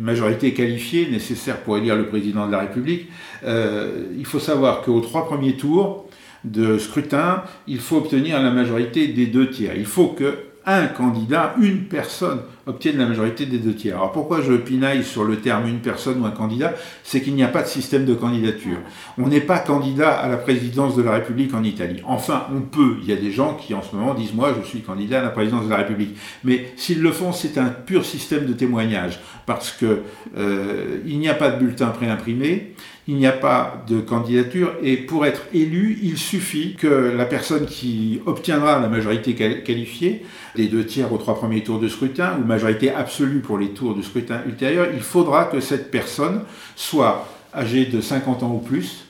majorité 0.00 0.52
qualifiée 0.52 1.08
nécessaire 1.10 1.58
pour 1.58 1.76
élire 1.78 1.96
le 1.96 2.06
président 2.06 2.46
de 2.46 2.52
la 2.52 2.60
République. 2.60 3.08
Euh, 3.44 4.06
il 4.16 4.24
faut 4.24 4.38
savoir 4.38 4.82
qu'aux 4.82 5.00
trois 5.00 5.26
premiers 5.26 5.56
tours 5.56 6.08
de 6.44 6.78
scrutin, 6.78 7.42
il 7.66 7.78
faut 7.78 7.96
obtenir 7.96 8.40
la 8.40 8.50
majorité 8.50 9.08
des 9.08 9.26
deux 9.26 9.50
tiers. 9.50 9.74
Il 9.76 9.86
faut 9.86 10.08
que 10.08 10.38
un 10.64 10.86
candidat, 10.86 11.54
une 11.60 11.84
personne 11.84 12.40
obtienne 12.66 12.98
la 12.98 13.06
majorité 13.06 13.46
des 13.46 13.58
deux 13.58 13.74
tiers. 13.74 13.96
Alors 13.96 14.12
pourquoi 14.12 14.42
je 14.42 14.52
pinaille 14.52 15.04
sur 15.04 15.24
le 15.24 15.36
terme 15.36 15.68
une 15.68 15.78
personne 15.78 16.20
ou 16.20 16.26
un 16.26 16.30
candidat? 16.30 16.74
C'est 17.04 17.22
qu'il 17.22 17.34
n'y 17.34 17.44
a 17.44 17.48
pas 17.48 17.62
de 17.62 17.68
système 17.68 18.04
de 18.04 18.14
candidature. 18.14 18.78
On 19.18 19.28
n'est 19.28 19.40
pas 19.40 19.58
candidat 19.60 20.10
à 20.10 20.28
la 20.28 20.36
présidence 20.36 20.96
de 20.96 21.02
la 21.02 21.12
République 21.12 21.54
en 21.54 21.62
Italie. 21.62 22.02
Enfin, 22.06 22.46
on 22.54 22.60
peut. 22.60 22.96
Il 23.02 23.08
y 23.08 23.12
a 23.12 23.16
des 23.16 23.30
gens 23.30 23.54
qui 23.54 23.72
en 23.72 23.82
ce 23.82 23.94
moment 23.94 24.14
disent 24.14 24.34
moi 24.34 24.54
je 24.60 24.66
suis 24.66 24.80
candidat 24.80 25.20
à 25.20 25.22
la 25.22 25.30
présidence 25.30 25.64
de 25.64 25.70
la 25.70 25.76
République. 25.76 26.16
Mais 26.44 26.72
s'ils 26.76 27.00
le 27.00 27.12
font, 27.12 27.32
c'est 27.32 27.56
un 27.58 27.68
pur 27.68 28.04
système 28.04 28.46
de 28.46 28.52
témoignage 28.52 29.20
parce 29.46 29.70
que 29.70 30.00
euh, 30.36 30.98
il 31.06 31.18
n'y 31.20 31.28
a 31.28 31.34
pas 31.34 31.50
de 31.50 31.58
bulletin 31.58 31.88
préimprimé 31.88 32.74
il 33.08 33.16
n'y 33.16 33.26
a 33.26 33.32
pas 33.32 33.84
de 33.88 34.00
candidature 34.00 34.72
et 34.82 34.96
pour 34.96 35.26
être 35.26 35.42
élu, 35.54 35.98
il 36.02 36.18
suffit 36.18 36.74
que 36.74 36.86
la 37.16 37.24
personne 37.24 37.66
qui 37.66 38.20
obtiendra 38.26 38.80
la 38.80 38.88
majorité 38.88 39.34
qualifiée, 39.34 40.24
les 40.56 40.66
deux 40.66 40.84
tiers 40.84 41.12
aux 41.12 41.18
trois 41.18 41.36
premiers 41.36 41.62
tours 41.62 41.78
de 41.78 41.86
scrutin, 41.86 42.36
ou 42.42 42.44
majorité 42.56 42.90
absolue 42.90 43.40
pour 43.40 43.58
les 43.58 43.70
tours 43.70 43.94
de 43.94 44.02
scrutin 44.02 44.40
ultérieurs, 44.46 44.88
il 44.94 45.02
faudra 45.02 45.44
que 45.44 45.60
cette 45.60 45.90
personne 45.90 46.42
soit 46.74 47.28
âgée 47.54 47.84
de 47.84 48.00
50 48.00 48.42
ans 48.42 48.52
ou 48.54 48.58
plus, 48.58 49.04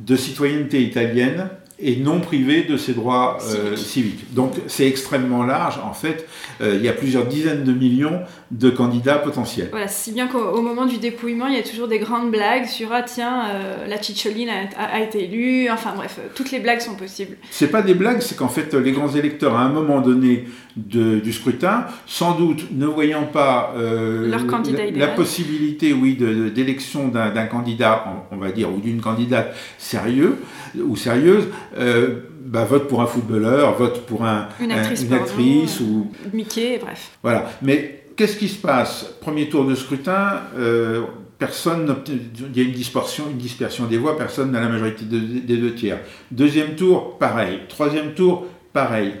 de 0.00 0.16
citoyenneté 0.16 0.82
italienne, 0.82 1.48
et 1.82 1.96
non 1.96 2.20
privé 2.20 2.64
de 2.64 2.76
ses 2.76 2.92
droits 2.92 3.38
euh, 3.42 3.74
civiques. 3.74 4.34
Donc 4.34 4.52
c'est 4.66 4.86
extrêmement 4.86 5.42
large. 5.42 5.78
En 5.82 5.94
fait, 5.94 6.28
euh, 6.60 6.74
il 6.76 6.84
y 6.84 6.88
a 6.88 6.92
plusieurs 6.92 7.26
dizaines 7.26 7.64
de 7.64 7.72
millions 7.72 8.20
de 8.50 8.68
candidats 8.68 9.16
potentiels. 9.16 9.68
Voilà, 9.70 9.88
si 9.88 10.12
bien 10.12 10.26
qu'au 10.26 10.60
moment 10.60 10.84
du 10.84 10.98
dépouillement, 10.98 11.46
il 11.46 11.56
y 11.56 11.58
a 11.58 11.62
toujours 11.62 11.88
des 11.88 11.98
grandes 11.98 12.30
blagues 12.30 12.66
sur 12.66 12.92
ah 12.92 13.02
tiens, 13.02 13.48
euh, 13.48 13.86
la 13.86 14.00
Cicciolina 14.00 14.52
a, 14.76 15.00
été 15.00 15.24
élue. 15.24 15.70
Enfin 15.70 15.94
bref, 15.96 16.18
toutes 16.34 16.50
les 16.50 16.60
blagues 16.60 16.80
sont 16.80 16.96
possibles. 16.96 17.36
C'est 17.50 17.70
pas 17.70 17.82
des 17.82 17.94
blagues, 17.94 18.20
c'est 18.20 18.36
qu'en 18.36 18.48
fait 18.48 18.74
les 18.74 18.92
grands 18.92 19.14
électeurs 19.14 19.56
à 19.56 19.62
un 19.62 19.70
moment 19.70 20.00
donné 20.00 20.44
du 20.76 21.32
scrutin, 21.32 21.86
sans 22.06 22.36
doute 22.36 22.66
ne 22.72 22.86
voyant 22.86 23.24
pas 23.24 23.74
Leur 23.76 24.46
candidat 24.46 24.90
la, 24.90 25.06
la, 25.06 25.08
possibilité, 25.08 25.92
oui, 25.92 26.16
d'élection 26.54 27.08
d'un 27.08 27.46
candidat, 27.46 28.04
on, 28.30 28.36
va 28.36 28.50
dire, 28.52 28.72
ou 28.72 28.80
d'une 28.80 29.00
candidate 29.00 29.54
sérieux 29.78 30.36
ou 30.78 30.96
sérieuse, 30.96 31.48
euh, 31.78 32.20
bah, 32.44 32.64
vote 32.64 32.88
pour 32.88 33.00
un 33.02 33.06
footballeur, 33.06 33.76
vote 33.76 34.06
pour 34.06 34.24
un, 34.24 34.48
une 34.60 34.72
actrice, 34.72 35.80
ou 35.80 36.10
Mickey, 36.32 36.78
bref. 36.80 37.10
Voilà. 37.22 37.50
Mais 37.62 38.04
qu'est-ce 38.16 38.36
qui 38.36 38.48
se 38.48 38.58
passe? 38.58 39.14
Premier 39.20 39.48
tour 39.48 39.64
de 39.64 39.74
scrutin, 39.74 40.42
euh, 40.56 41.02
personne 41.38 41.96
il 42.08 42.56
y 42.56 42.60
a 42.60 42.68
une 42.68 42.74
dispersion, 42.74 43.24
une 43.30 43.38
dispersion 43.38 43.86
des 43.86 43.98
voix, 43.98 44.16
personne 44.16 44.52
n'a 44.52 44.60
la 44.60 44.68
majorité 44.68 45.04
des 45.04 45.56
deux 45.56 45.74
tiers. 45.74 45.98
Deuxième 46.30 46.74
tour, 46.76 47.18
pareil. 47.18 47.60
Troisième 47.68 48.14
tour, 48.14 48.46
pareil. 48.72 49.14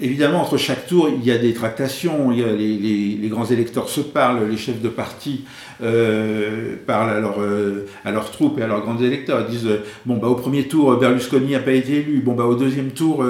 Évidemment, 0.00 0.40
entre 0.40 0.56
chaque 0.56 0.86
tour, 0.86 1.10
il 1.10 1.24
y 1.24 1.30
a 1.30 1.36
des 1.36 1.52
tractations, 1.52 2.32
il 2.32 2.38
y 2.38 2.42
a 2.42 2.52
les, 2.52 3.28
grands 3.28 3.44
électeurs 3.44 3.88
se 3.88 4.00
parlent, 4.00 4.48
les 4.48 4.56
chefs 4.56 4.80
de 4.80 4.88
parti 4.88 5.44
euh, 5.82 6.76
parlent 6.86 7.22
euh, 7.38 7.86
à 8.04 8.10
leurs 8.10 8.30
troupes 8.30 8.58
et 8.58 8.62
à 8.62 8.66
leurs 8.66 8.80
grands 8.80 8.98
électeurs. 8.98 9.44
Ils 9.46 9.52
disent 9.52 9.66
euh, 9.66 9.84
bon 10.06 10.16
bah 10.16 10.28
au 10.28 10.36
premier 10.36 10.68
tour 10.68 10.96
Berlusconi 10.96 11.52
n'a 11.52 11.58
pas 11.58 11.72
été 11.72 11.98
élu, 11.98 12.20
bon 12.20 12.34
bah 12.34 12.44
au 12.44 12.54
deuxième 12.54 12.92
tour 12.92 13.24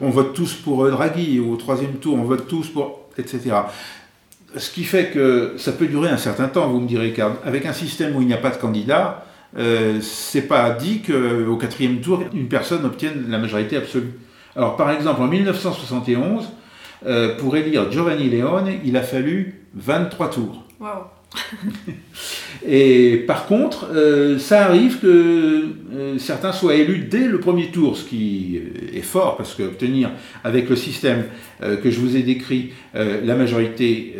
on 0.00 0.10
vote 0.10 0.34
tous 0.34 0.54
pour 0.54 0.90
Draghi, 0.90 1.38
au 1.38 1.54
troisième 1.56 1.94
tour 1.94 2.18
on 2.18 2.24
vote 2.24 2.48
tous 2.48 2.68
pour 2.68 3.08
etc. 3.16 3.50
Ce 4.56 4.70
qui 4.70 4.82
fait 4.82 5.10
que 5.10 5.54
ça 5.56 5.70
peut 5.70 5.86
durer 5.86 6.10
un 6.10 6.18
certain 6.18 6.48
temps, 6.48 6.68
vous 6.68 6.80
me 6.80 6.88
direz, 6.88 7.12
car 7.12 7.36
avec 7.44 7.64
un 7.64 7.72
système 7.72 8.16
où 8.16 8.20
il 8.20 8.26
n'y 8.26 8.34
a 8.34 8.38
pas 8.38 8.50
de 8.50 8.56
candidat, 8.56 9.24
c'est 10.00 10.48
pas 10.48 10.70
dit 10.70 11.00
qu'au 11.02 11.56
quatrième 11.56 12.00
tour 12.00 12.24
une 12.34 12.48
personne 12.48 12.84
obtienne 12.84 13.26
la 13.28 13.38
majorité 13.38 13.76
absolue. 13.76 14.12
Alors 14.56 14.76
par 14.76 14.90
exemple, 14.90 15.22
en 15.22 15.26
1971, 15.26 16.48
euh, 17.06 17.36
pour 17.38 17.56
élire 17.56 17.90
Giovanni 17.90 18.28
Leone, 18.30 18.72
il 18.84 18.96
a 18.96 19.02
fallu 19.02 19.66
23 19.74 20.30
tours. 20.30 20.64
Et 22.66 23.24
par 23.26 23.46
contre, 23.46 23.88
euh, 23.92 24.38
ça 24.38 24.66
arrive 24.66 25.00
que 25.00 25.66
euh, 25.94 26.18
certains 26.18 26.52
soient 26.52 26.74
élus 26.74 27.06
dès 27.10 27.26
le 27.26 27.40
premier 27.40 27.70
tour, 27.70 27.96
ce 27.96 28.04
qui 28.04 28.60
est 28.94 29.02
fort, 29.02 29.36
parce 29.36 29.54
que 29.54 29.64
obtenir 29.64 30.10
avec 30.44 30.68
le 30.68 30.76
système 30.76 31.24
que 31.82 31.90
je 31.92 32.00
vous 32.00 32.16
ai 32.16 32.22
décrit 32.24 32.72
la 32.92 33.36
majorité 33.36 34.16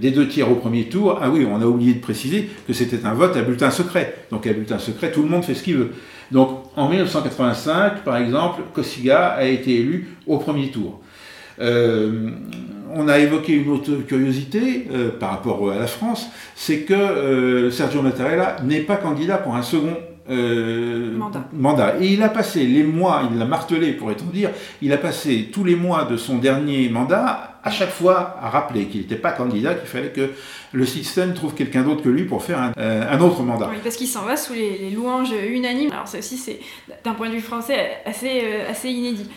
des 0.00 0.12
deux 0.12 0.28
tiers 0.28 0.48
au 0.48 0.54
premier 0.54 0.84
tour, 0.84 1.18
ah 1.20 1.28
oui, 1.28 1.44
on 1.50 1.60
a 1.60 1.66
oublié 1.66 1.92
de 1.92 1.98
préciser 1.98 2.48
que 2.68 2.72
c'était 2.72 3.04
un 3.04 3.14
vote 3.14 3.36
à 3.36 3.42
bulletin 3.42 3.72
secret. 3.72 4.14
Donc 4.30 4.46
à 4.46 4.52
bulletin 4.52 4.78
secret, 4.78 5.10
tout 5.10 5.22
le 5.22 5.28
monde 5.28 5.42
fait 5.42 5.54
ce 5.54 5.64
qu'il 5.64 5.76
veut. 5.76 5.90
Donc 6.30 6.64
en 6.76 6.88
1985, 6.88 8.04
par 8.04 8.16
exemple, 8.16 8.62
Cossiga 8.72 9.28
a 9.28 9.44
été 9.44 9.76
élu 9.76 10.08
au 10.26 10.38
premier 10.38 10.70
tour. 10.70 11.00
Euh, 11.60 12.30
on 12.94 13.08
a 13.08 13.18
évoqué 13.18 13.52
une 13.52 13.70
autre 13.70 13.92
curiosité 14.06 14.88
euh, 14.92 15.10
par 15.10 15.30
rapport 15.30 15.70
à 15.70 15.78
la 15.78 15.86
France, 15.86 16.28
c'est 16.54 16.80
que 16.80 16.94
euh, 16.94 17.70
Sergio 17.70 18.02
Mattarella 18.02 18.56
n'est 18.64 18.80
pas 18.80 18.96
candidat 18.96 19.38
pour 19.38 19.54
un 19.54 19.62
second 19.62 19.96
mandat. 20.26 21.44
mandat. 21.52 21.94
Et 22.00 22.14
il 22.14 22.22
a 22.22 22.30
passé 22.30 22.64
les 22.64 22.82
mois, 22.82 23.28
il 23.30 23.38
l'a 23.38 23.44
martelé 23.44 23.92
pourrait-on 23.92 24.30
dire, 24.30 24.50
il 24.80 24.90
a 24.92 24.96
passé 24.96 25.50
tous 25.52 25.64
les 25.64 25.76
mois 25.76 26.04
de 26.04 26.16
son 26.16 26.38
dernier 26.38 26.88
mandat 26.88 27.54
à 27.64 27.70
chaque 27.70 27.90
fois 27.90 28.36
à 28.40 28.50
rappeler 28.50 28.86
qu'il 28.86 29.00
n'était 29.00 29.16
pas 29.16 29.32
candidat, 29.32 29.74
qu'il 29.74 29.88
fallait 29.88 30.10
que 30.10 30.30
le 30.72 30.86
système 30.86 31.32
trouve 31.32 31.54
quelqu'un 31.54 31.82
d'autre 31.82 32.02
que 32.02 32.10
lui 32.10 32.24
pour 32.24 32.44
faire 32.44 32.60
un, 32.60 32.72
euh, 32.76 33.18
autre 33.18 33.42
mandat. 33.42 33.68
Oui, 33.70 33.78
parce 33.82 33.96
qu'il 33.96 34.06
s'en 34.06 34.22
va 34.22 34.36
sous 34.36 34.52
les, 34.52 34.90
louanges 34.90 35.32
unanimes. 35.32 35.90
Alors 35.92 36.06
ça 36.06 36.18
aussi, 36.18 36.36
c'est 36.36 36.60
d'un 37.04 37.14
point 37.14 37.30
de 37.30 37.34
vue 37.34 37.40
français 37.40 37.98
assez, 38.04 38.42
euh, 38.44 38.70
assez 38.70 38.90
inédit. 38.90 39.30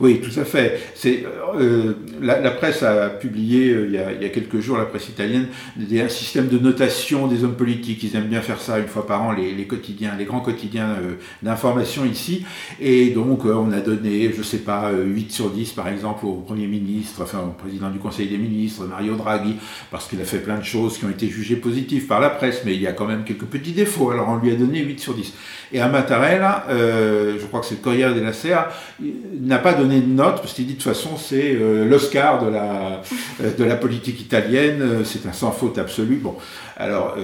Oui, 0.00 0.20
tout 0.20 0.38
à 0.40 0.44
fait. 0.44 0.80
C'est, 0.94 1.24
euh, 1.58 1.94
la, 2.20 2.50
presse 2.50 2.82
a 2.82 3.10
publié 3.10 3.70
euh, 3.70 3.86
il, 3.86 4.22
y 4.22 4.26
a, 4.26 4.28
quelques 4.30 4.60
jours, 4.60 4.78
la 4.78 4.86
presse 4.86 5.08
italienne, 5.08 5.48
un 5.78 6.08
système 6.08 6.48
de 6.48 6.58
notation 6.58 7.26
des 7.26 7.44
hommes 7.44 7.56
politiques. 7.56 8.02
Ils 8.02 8.16
aiment 8.16 8.28
bien 8.28 8.40
faire 8.40 8.60
ça 8.60 8.78
une 8.78 8.86
fois 8.86 9.06
par 9.06 9.22
an, 9.22 9.32
les, 9.32 9.66
quotidiens, 9.66 10.12
les 10.18 10.24
grands 10.24 10.40
quotidiens 10.40 10.90
euh, 10.90 11.14
d'information 11.42 12.04
ici. 12.04 12.44
Et 12.80 13.10
donc, 13.10 13.44
on 13.44 13.72
a 13.72 13.80
donné, 13.80 14.32
je 14.32 14.38
ne 14.38 14.42
sais 14.42 14.58
pas, 14.58 14.90
8 14.92 15.32
sur 15.32 15.50
10 15.50 15.72
par 15.72 15.88
exemple 15.88 16.26
au 16.26 16.34
Premier 16.34 16.66
ministre, 16.66 17.22
enfin 17.22 17.40
au 17.40 17.50
président 17.50 17.90
du 17.90 17.98
Conseil 17.98 18.28
des 18.28 18.38
ministres, 18.38 18.86
Mario 18.86 19.14
Draghi, 19.14 19.56
parce 19.90 20.08
qu'il 20.08 20.20
a 20.20 20.24
fait 20.24 20.38
plein 20.38 20.58
de 20.58 20.64
choses 20.64 20.98
qui 20.98 21.04
ont 21.04 21.10
été 21.10 21.28
jugées 21.28 21.56
positives 21.56 22.06
par 22.06 22.20
la 22.20 22.30
presse, 22.30 22.62
mais 22.64 22.74
il 22.74 22.80
y 22.80 22.86
a 22.86 22.92
quand 22.92 23.06
même 23.06 23.24
quelques 23.24 23.44
petits 23.44 23.72
défauts. 23.72 24.10
Alors 24.10 24.28
on 24.28 24.36
lui 24.36 24.50
a 24.50 24.54
donné 24.56 24.80
8 24.80 25.00
sur 25.00 25.14
10. 25.14 25.32
Et 25.72 25.80
à 25.80 25.88
Mattarella, 25.88 26.66
je 26.68 27.44
crois 27.46 27.60
que 27.60 27.66
c'est 27.66 27.76
le 27.76 27.80
Corriere 27.80 28.14
della 28.14 28.32
Sera, 28.32 28.68
n'a 29.00 29.58
pas 29.58 29.74
donné 29.74 29.91
de 30.00 30.12
note, 30.12 30.36
parce 30.36 30.52
qu'il 30.52 30.66
dit 30.66 30.74
de 30.74 30.78
toute 30.78 30.92
façon 30.92 31.16
c'est 31.16 31.54
euh, 31.54 31.88
l'Oscar 31.88 32.44
de 32.44 32.50
la, 32.50 33.02
euh, 33.42 33.54
de 33.56 33.64
la 33.64 33.76
politique 33.76 34.20
italienne, 34.20 34.80
euh, 34.80 35.04
c'est 35.04 35.26
un 35.26 35.32
sans 35.32 35.52
faute 35.52 35.78
absolu. 35.78 36.16
Bon, 36.16 36.34
alors, 36.76 37.16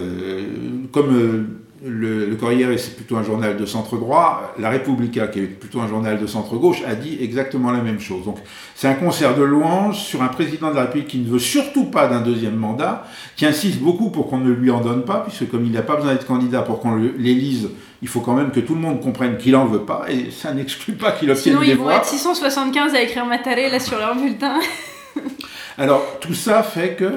comme 0.92 1.48
le, 1.84 2.26
le, 2.26 2.36
Corriere, 2.36 2.78
c'est 2.78 2.96
plutôt 2.96 3.16
un 3.16 3.22
journal 3.22 3.56
de 3.56 3.66
centre 3.66 3.96
droit, 3.96 4.54
la 4.58 4.70
Repubblica, 4.70 5.26
qui 5.28 5.40
est 5.40 5.46
plutôt 5.46 5.80
un 5.80 5.88
journal 5.88 6.18
de 6.18 6.26
centre 6.26 6.56
gauche, 6.56 6.82
a 6.86 6.94
dit 6.94 7.18
exactement 7.20 7.70
la 7.70 7.80
même 7.80 8.00
chose. 8.00 8.24
Donc, 8.24 8.38
c'est 8.74 8.88
un 8.88 8.94
concert 8.94 9.36
de 9.36 9.42
louanges 9.42 9.98
sur 9.98 10.22
un 10.22 10.28
président 10.28 10.70
de 10.70 10.76
la 10.76 10.82
République 10.82 11.08
qui 11.08 11.18
ne 11.18 11.28
veut 11.28 11.38
surtout 11.38 11.86
pas 11.86 12.08
d'un 12.08 12.20
deuxième 12.20 12.56
mandat, 12.56 13.06
qui 13.36 13.46
insiste 13.46 13.78
beaucoup 13.80 14.10
pour 14.10 14.28
qu'on 14.28 14.38
ne 14.38 14.50
lui 14.50 14.70
en 14.70 14.80
donne 14.80 15.04
pas, 15.04 15.20
puisque 15.26 15.50
comme 15.50 15.64
il 15.64 15.72
n'a 15.72 15.82
pas 15.82 15.96
besoin 15.96 16.12
d'être 16.12 16.26
candidat 16.26 16.62
pour 16.62 16.80
qu'on 16.80 16.96
l'élise 16.96 17.68
il 18.02 18.08
faut 18.08 18.20
quand 18.20 18.34
même 18.34 18.50
que 18.50 18.60
tout 18.60 18.74
le 18.74 18.80
monde 18.80 19.00
comprenne 19.00 19.36
qu'il 19.38 19.52
n'en 19.52 19.66
veut 19.66 19.82
pas, 19.82 20.06
et 20.08 20.30
ça 20.30 20.52
n'exclut 20.52 20.94
pas 20.94 21.12
qu'il 21.12 21.30
obtienne 21.30 21.58
des 21.58 21.74
voix. 21.74 21.74
Sinon, 21.74 21.80
ils 21.80 21.84
vont 21.84 21.90
être 21.90 22.06
675 22.06 22.94
à 22.94 23.02
écrire 23.02 23.26
Mataré 23.26 23.78
sur 23.80 23.98
leur 23.98 24.14
bulletin. 24.14 24.58
Alors, 25.78 26.18
tout 26.20 26.34
ça 26.34 26.62
fait 26.62 26.94
que 26.94 27.12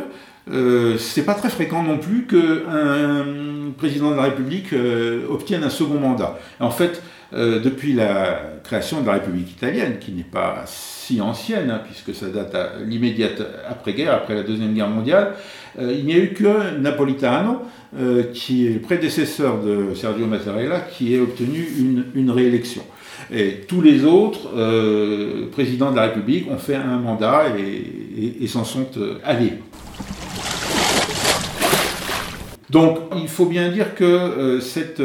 euh, 0.52 0.98
c'est 0.98 1.24
pas 1.24 1.36
très 1.36 1.50
fréquent 1.50 1.84
non 1.84 1.98
plus 1.98 2.26
qu'un 2.26 3.26
président 3.78 4.12
de 4.12 4.16
la 4.16 4.24
République 4.24 4.74
euh, 4.74 5.28
obtienne 5.30 5.64
un 5.64 5.70
second 5.70 6.00
mandat. 6.00 6.40
En 6.60 6.72
fait, 6.72 7.02
depuis 7.34 7.94
la 7.94 8.42
création 8.64 9.02
de 9.02 9.08
la 9.08 9.14
République 9.14 9.52
italienne, 9.52 10.00
qui 10.00 10.12
n'est 10.12 10.24
pas 10.24 10.64
si 10.66 11.22
ancienne, 11.22 11.70
hein, 11.72 11.82
puisque 11.86 12.14
ça 12.14 12.28
date 12.28 12.54
à 12.56 12.72
l'immédiate 12.86 13.42
après-guerre, 13.70 14.14
après 14.14 14.36
la 14.36 14.44
Deuxième 14.44 14.74
Guerre 14.74 14.90
mondiale, 14.90 15.34
il 15.80 16.06
n'y 16.06 16.14
a 16.14 16.18
eu 16.18 16.34
que 16.34 16.78
Napolitano, 16.78 17.62
qui 18.34 18.68
est 18.68 18.74
le 18.74 18.80
prédécesseur 18.80 19.62
de 19.62 19.94
Sergio 19.96 20.28
Mattarella, 20.28 20.82
qui 20.82 21.16
a 21.18 21.22
obtenu 21.22 21.66
une, 22.16 22.32
réélection. 22.32 22.84
Et 23.32 23.62
tous 23.68 23.82
les 23.82 24.04
autres 24.04 24.50
euh, 24.56 25.48
présidents 25.52 25.92
de 25.92 25.96
la 25.96 26.04
République 26.04 26.50
ont 26.50 26.58
fait 26.58 26.76
un 26.76 26.98
mandat 26.98 27.46
et, 27.58 28.48
s'en 28.48 28.64
sont 28.64 28.88
euh, 28.98 29.20
allés. 29.24 29.54
Donc 32.72 33.00
il 33.16 33.28
faut 33.28 33.46
bien 33.46 33.70
dire 33.70 33.96
que 33.96 34.04
euh, 34.04 34.60
cette 34.62 35.02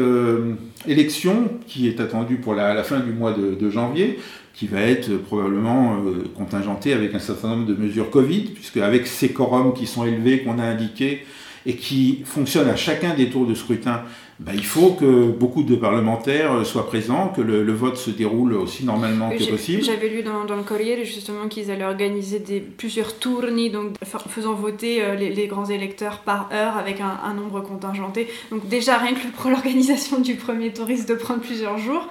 élection, 0.87 1.49
qui 1.67 1.87
est 1.87 1.99
attendue 1.99 2.37
pour 2.37 2.55
la, 2.55 2.81
fin 2.83 2.99
du 2.99 3.11
mois 3.11 3.33
de, 3.33 3.69
janvier, 3.69 4.19
qui 4.53 4.67
va 4.67 4.81
être 4.81 5.17
probablement 5.17 5.97
contingentée 6.35 6.93
avec 6.93 7.13
un 7.13 7.19
certain 7.19 7.49
nombre 7.49 7.65
de 7.67 7.75
mesures 7.75 8.09
Covid, 8.09 8.51
puisque 8.55 8.77
avec 8.77 9.05
ces 9.05 9.29
quorums 9.29 9.73
qui 9.73 9.85
sont 9.85 10.05
élevés, 10.05 10.39
qu'on 10.43 10.57
a 10.57 10.63
indiqués, 10.63 11.25
et 11.65 11.75
qui 11.75 12.21
fonctionnent 12.25 12.69
à 12.69 12.77
chacun 12.77 13.13
des 13.13 13.29
tours 13.29 13.45
de 13.45 13.53
scrutin, 13.53 14.03
ben, 14.39 14.53
il 14.53 14.65
faut 14.65 14.91
que 14.91 15.31
beaucoup 15.31 15.63
de 15.63 15.75
parlementaires 15.75 16.63
soient 16.63 16.85
présents, 16.85 17.33
que 17.35 17.41
le, 17.41 17.73
vote 17.73 17.97
se 17.97 18.11
déroule 18.11 18.53
aussi 18.53 18.85
normalement 18.85 19.31
que 19.31 19.43
possible. 19.49 19.81
J'avais 19.81 20.09
lu 20.09 20.21
dans, 20.21 20.43
le 20.43 20.61
Corriere 20.61 21.03
justement 21.05 21.47
qu'ils 21.47 21.71
allaient 21.71 21.85
organiser 21.85 22.37
des, 22.37 22.59
plusieurs 22.59 23.17
tournis, 23.17 23.71
donc 23.71 23.95
faisant 24.29 24.53
voter 24.53 25.03
euh, 25.03 25.15
les, 25.15 25.47
grands 25.47 25.65
électeurs 25.65 26.19
par 26.19 26.49
heure 26.53 26.77
avec 26.77 27.01
un, 27.01 27.33
nombre 27.33 27.61
contingenté. 27.61 28.27
Donc 28.51 28.67
déjà 28.69 28.99
rien 28.99 29.13
que 29.13 29.27
pour 29.35 29.49
l'organisation 29.49 30.19
du 30.19 30.35
premier 30.35 30.71
tour 30.71 30.85
risque 30.85 31.07
de 31.07 31.15
prendre 31.15 31.41
plusieurs 31.41 31.79
jours. 31.79 32.07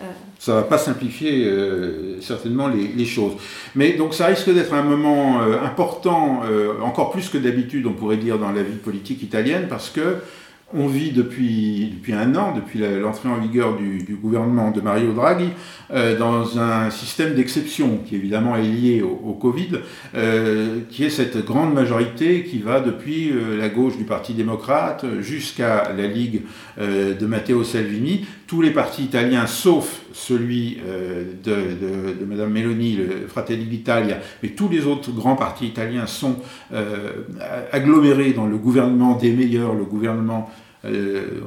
Euh. 0.00 0.04
Ça 0.40 0.54
va 0.54 0.62
pas 0.62 0.78
simplifier 0.78 1.44
euh, 1.44 2.20
certainement 2.20 2.66
les, 2.66 2.88
les, 2.88 3.06
choses. 3.06 3.34
Mais 3.76 3.92
donc 3.92 4.14
ça 4.14 4.26
risque 4.26 4.52
d'être 4.52 4.74
un 4.74 4.82
moment 4.82 5.42
important, 5.62 6.42
encore 6.82 7.12
plus 7.12 7.28
que 7.28 7.38
d'habitude 7.38 7.86
on 7.86 7.92
pourrait 7.92 8.16
dire 8.16 8.36
dans 8.38 8.50
la 8.50 8.64
vie 8.64 8.78
politique 8.78 9.22
italienne, 9.22 9.66
parce 9.68 9.90
que 9.90 10.16
on 10.74 10.86
vit 10.86 11.12
depuis, 11.12 11.92
depuis 11.94 12.12
un 12.12 12.34
an, 12.34 12.54
depuis 12.54 12.80
l'entrée 13.00 13.28
en 13.30 13.38
vigueur 13.38 13.76
du, 13.76 14.18
gouvernement 14.20 14.70
de 14.70 14.82
Mario 14.82 15.12
Draghi, 15.14 15.48
euh, 15.90 16.18
dans 16.18 16.58
un 16.58 16.90
système 16.90 17.34
d'exception 17.34 18.00
qui 18.06 18.16
évidemment 18.16 18.56
est 18.56 18.62
lié 18.62 19.02
au, 19.02 19.32
Covid, 19.32 19.78
euh, 20.14 20.80
qui 20.90 21.04
est 21.04 21.10
cette 21.10 21.42
grande 21.44 21.72
majorité 21.72 22.44
qui 22.44 22.58
va 22.58 22.80
depuis 22.80 23.30
euh, 23.30 23.56
la 23.56 23.70
gauche 23.70 23.96
du 23.96 24.04
Parti 24.04 24.34
démocrate 24.34 25.06
jusqu'à 25.20 25.92
la 25.96 26.06
Ligue 26.06 26.42
de 26.78 27.26
Matteo 27.26 27.64
Salvini. 27.64 28.26
Tous 28.46 28.62
les 28.62 28.70
partis 28.70 29.02
italiens, 29.02 29.46
sauf 29.46 30.02
celui 30.12 30.78
de, 31.44 31.52
de, 31.52 32.24
Madame 32.24 32.50
Meloni, 32.50 32.96
le 32.96 33.26
Fratelli 33.26 33.64
d'Italia, 33.64 34.18
mais 34.42 34.50
tous 34.50 34.68
les 34.68 34.86
autres 34.86 35.10
grands 35.12 35.36
partis 35.36 35.66
italiens 35.66 36.06
sont 36.06 36.36
agglomérés 37.72 38.32
dans 38.32 38.46
le 38.46 38.56
gouvernement 38.56 39.16
des 39.16 39.32
meilleurs, 39.32 39.74
le 39.74 39.84
gouvernement 39.84 40.50
euh, 40.84 41.40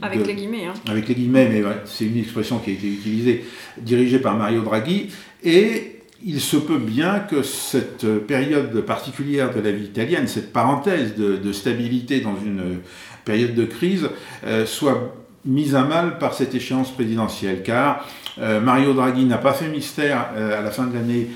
avec 0.00 0.26
les 0.26 0.34
guillemets. 0.34 0.66
Hein. 0.66 0.74
Avec 0.88 1.08
les 1.08 1.14
guillemets, 1.14 1.48
mais 1.48 1.62
c'est 1.86 2.06
une 2.06 2.18
expression 2.18 2.58
qui 2.58 2.70
a 2.70 2.72
été 2.74 2.86
utilisée, 2.86 3.44
dirigée 3.78 4.18
par 4.18 4.36
Mario 4.36 4.62
Draghi. 4.62 5.10
Et 5.42 6.00
il 6.24 6.40
se 6.40 6.56
peut 6.56 6.78
bien 6.78 7.18
que 7.18 7.42
cette 7.42 8.06
période 8.26 8.80
particulière 8.82 9.52
de 9.52 9.60
la 9.60 9.72
vie 9.72 9.84
italienne, 9.84 10.26
cette 10.28 10.52
parenthèse 10.52 11.14
de, 11.16 11.52
stabilité 11.52 12.20
dans 12.20 12.36
une 12.44 12.78
période 13.24 13.54
de 13.54 13.64
crise, 13.64 14.08
euh, 14.46 14.66
soit 14.66 15.14
mise 15.44 15.74
à 15.74 15.84
mal 15.84 16.18
par 16.18 16.32
cette 16.34 16.54
échéance 16.54 16.92
présidentielle. 16.92 17.62
Car 17.62 18.08
euh, 18.38 18.60
Mario 18.60 18.94
Draghi 18.94 19.24
n'a 19.24 19.38
pas 19.38 19.52
fait 19.52 19.68
mystère 19.68 20.28
à 20.36 20.62
la 20.62 20.70
fin 20.70 20.86
de 20.86 20.94
l'année 20.94 21.28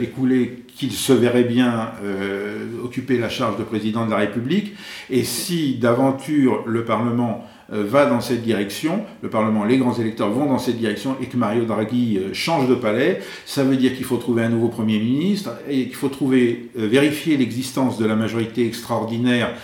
écoulée 0.00 0.65
qu'il 0.76 0.92
se 0.92 1.12
verrait 1.12 1.44
bien 1.44 1.92
euh, 2.04 2.66
occuper 2.84 3.18
la 3.18 3.30
charge 3.30 3.58
de 3.58 3.64
président 3.64 4.04
de 4.04 4.10
la 4.10 4.18
République. 4.18 4.74
Et 5.08 5.24
si 5.24 5.74
d'aventure 5.76 6.64
le 6.66 6.84
Parlement 6.84 7.46
euh, 7.72 7.82
va 7.82 8.04
dans 8.04 8.20
cette 8.20 8.42
direction, 8.42 9.02
le 9.22 9.30
Parlement, 9.30 9.64
les 9.64 9.78
grands 9.78 9.94
électeurs 9.94 10.30
vont 10.30 10.44
dans 10.44 10.58
cette 10.58 10.76
direction 10.76 11.16
et 11.22 11.26
que 11.26 11.36
Mario 11.38 11.64
Draghi 11.64 12.18
euh, 12.18 12.34
change 12.34 12.68
de 12.68 12.74
palais, 12.74 13.22
ça 13.46 13.64
veut 13.64 13.76
dire 13.76 13.96
qu'il 13.96 14.04
faut 14.04 14.18
trouver 14.18 14.42
un 14.42 14.50
nouveau 14.50 14.68
Premier 14.68 14.98
ministre 14.98 15.50
et 15.66 15.86
qu'il 15.86 15.94
faut 15.94 16.10
trouver, 16.10 16.70
vérifier 16.74 17.38
l'existence 17.38 17.96
de 17.96 18.04
la 18.04 18.14
majorité 18.14 18.66
extraordinaire 18.66 19.54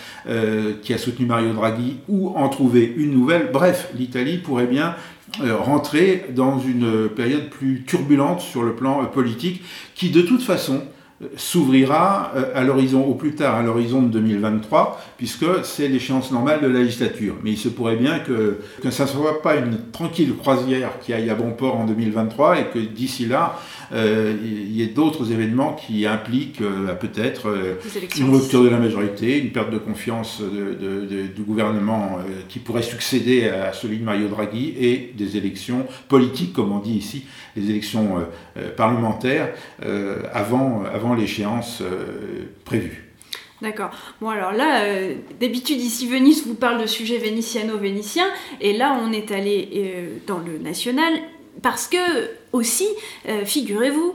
qui 0.82 0.94
a 0.94 0.98
soutenu 0.98 1.26
Mario 1.26 1.52
Draghi 1.52 1.96
ou 2.08 2.28
en 2.28 2.48
trouver 2.48 2.92
une 2.96 3.12
nouvelle. 3.12 3.50
Bref, 3.52 3.90
l'Italie 3.96 4.38
pourrait 4.38 4.66
bien 4.66 4.94
rentrer 5.40 6.26
dans 6.34 6.58
une 6.60 7.08
période 7.08 7.50
plus 7.50 7.82
turbulente 7.84 8.40
sur 8.40 8.62
le 8.62 8.74
plan 8.74 9.04
politique 9.06 9.62
qui 9.94 10.10
de 10.10 10.22
toute 10.22 10.42
façon 10.42 10.82
s'ouvrira 11.36 12.32
euh, 12.36 12.52
à 12.54 12.62
l'horizon, 12.62 13.04
au 13.04 13.14
plus 13.14 13.34
tard 13.34 13.56
à 13.56 13.62
l'horizon 13.62 14.02
de 14.02 14.08
2023, 14.08 15.00
puisque 15.16 15.46
c'est 15.64 15.88
l'échéance 15.88 16.30
normale 16.30 16.60
de 16.60 16.68
la 16.68 16.80
législature. 16.80 17.36
Mais 17.42 17.50
il 17.52 17.58
se 17.58 17.68
pourrait 17.68 17.96
bien 17.96 18.18
que, 18.18 18.58
que 18.82 18.90
ça 18.90 19.04
ne 19.04 19.08
soit 19.08 19.42
pas 19.42 19.56
une 19.56 19.90
tranquille 19.92 20.34
croisière 20.36 20.98
qui 21.00 21.12
aille 21.12 21.30
à 21.30 21.34
bon 21.34 21.52
port 21.52 21.76
en 21.78 21.84
2023 21.84 22.58
et 22.58 22.64
que 22.66 22.78
d'ici 22.78 23.26
là, 23.26 23.58
il 23.92 24.72
y 24.72 24.82
ait 24.82 24.86
d'autres 24.86 25.32
événements 25.32 25.74
qui 25.74 26.06
impliquent 26.06 26.62
euh, 26.62 26.94
peut-être 26.94 27.76
une 28.18 28.34
rupture 28.34 28.62
de 28.62 28.68
la 28.68 28.78
majorité, 28.78 29.38
une 29.38 29.50
perte 29.50 29.70
de 29.70 29.78
confiance 29.78 30.40
du 30.42 31.42
gouvernement 31.42 32.18
qui 32.48 32.58
pourrait 32.58 32.82
succéder 32.82 33.48
à 33.48 33.72
celui 33.72 33.98
de 33.98 34.04
Mario 34.04 34.28
Draghi 34.28 34.74
et 34.78 35.12
des 35.16 35.36
élections 35.36 35.86
politiques, 36.08 36.52
comme 36.52 36.72
on 36.72 36.78
dit 36.78 36.94
ici, 36.94 37.24
les 37.56 37.70
élections 37.70 38.26
parlementaires 38.76 39.50
avant, 40.32 40.84
avant 40.84 41.14
l'échéance 41.14 41.82
euh, 41.82 42.48
prévue. 42.64 43.08
D'accord. 43.60 43.90
Bon 44.20 44.28
alors 44.28 44.52
là, 44.52 44.84
euh, 44.84 45.14
d'habitude 45.40 45.80
ici 45.80 46.08
Venise 46.08 46.44
vous 46.46 46.54
parle 46.54 46.80
de 46.80 46.86
sujets 46.86 47.18
vénitiano-vénitiens, 47.18 48.26
et 48.60 48.72
là 48.72 48.98
on 49.00 49.12
est 49.12 49.30
allé 49.30 49.68
euh, 49.76 50.16
dans 50.26 50.38
le 50.38 50.58
national 50.58 51.12
parce 51.62 51.88
que 51.88 52.30
aussi, 52.52 52.88
figurez-vous, 53.44 54.14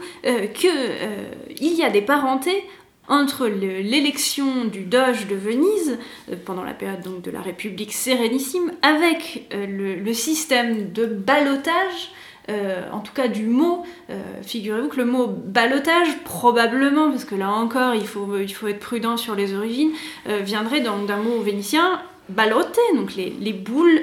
qu'il 0.53 1.73
y 1.73 1.83
a 1.83 1.89
des 1.89 2.01
parentés 2.01 2.63
entre 3.07 3.47
l'élection 3.47 4.65
du 4.65 4.81
Doge 4.81 5.27
de 5.27 5.35
Venise, 5.35 5.97
pendant 6.45 6.63
la 6.63 6.73
période 6.73 7.01
donc, 7.01 7.21
de 7.21 7.31
la 7.31 7.41
République 7.41 7.93
sérénissime, 7.93 8.73
avec 8.81 9.47
le, 9.51 10.13
système 10.13 10.91
de 10.91 11.05
balotage 11.05 12.11
euh, 12.49 12.83
en 12.93 12.99
tout 12.99 13.11
cas 13.13 13.27
du 13.27 13.45
mot, 13.45 13.83
euh, 14.09 14.21
figurez-vous 14.41 14.87
que 14.87 14.97
le 14.97 15.05
mot 15.05 15.27
balotage, 15.27 16.07
probablement, 16.23 17.09
parce 17.09 17.25
que 17.25 17.35
là 17.35 17.49
encore 17.49 17.93
il 17.93 18.07
faut, 18.07 18.37
il 18.37 18.53
faut 18.53 18.67
être 18.67 18.79
prudent 18.79 19.17
sur 19.17 19.35
les 19.35 19.53
origines, 19.53 19.91
euh, 20.29 20.39
viendrait 20.43 20.79
d'un 20.79 21.17
mot 21.17 21.41
vénitien 21.41 22.01
baloté, 22.29 22.81
donc 22.95 23.15
les, 23.15 23.33
les 23.39 23.53
boules 23.53 24.01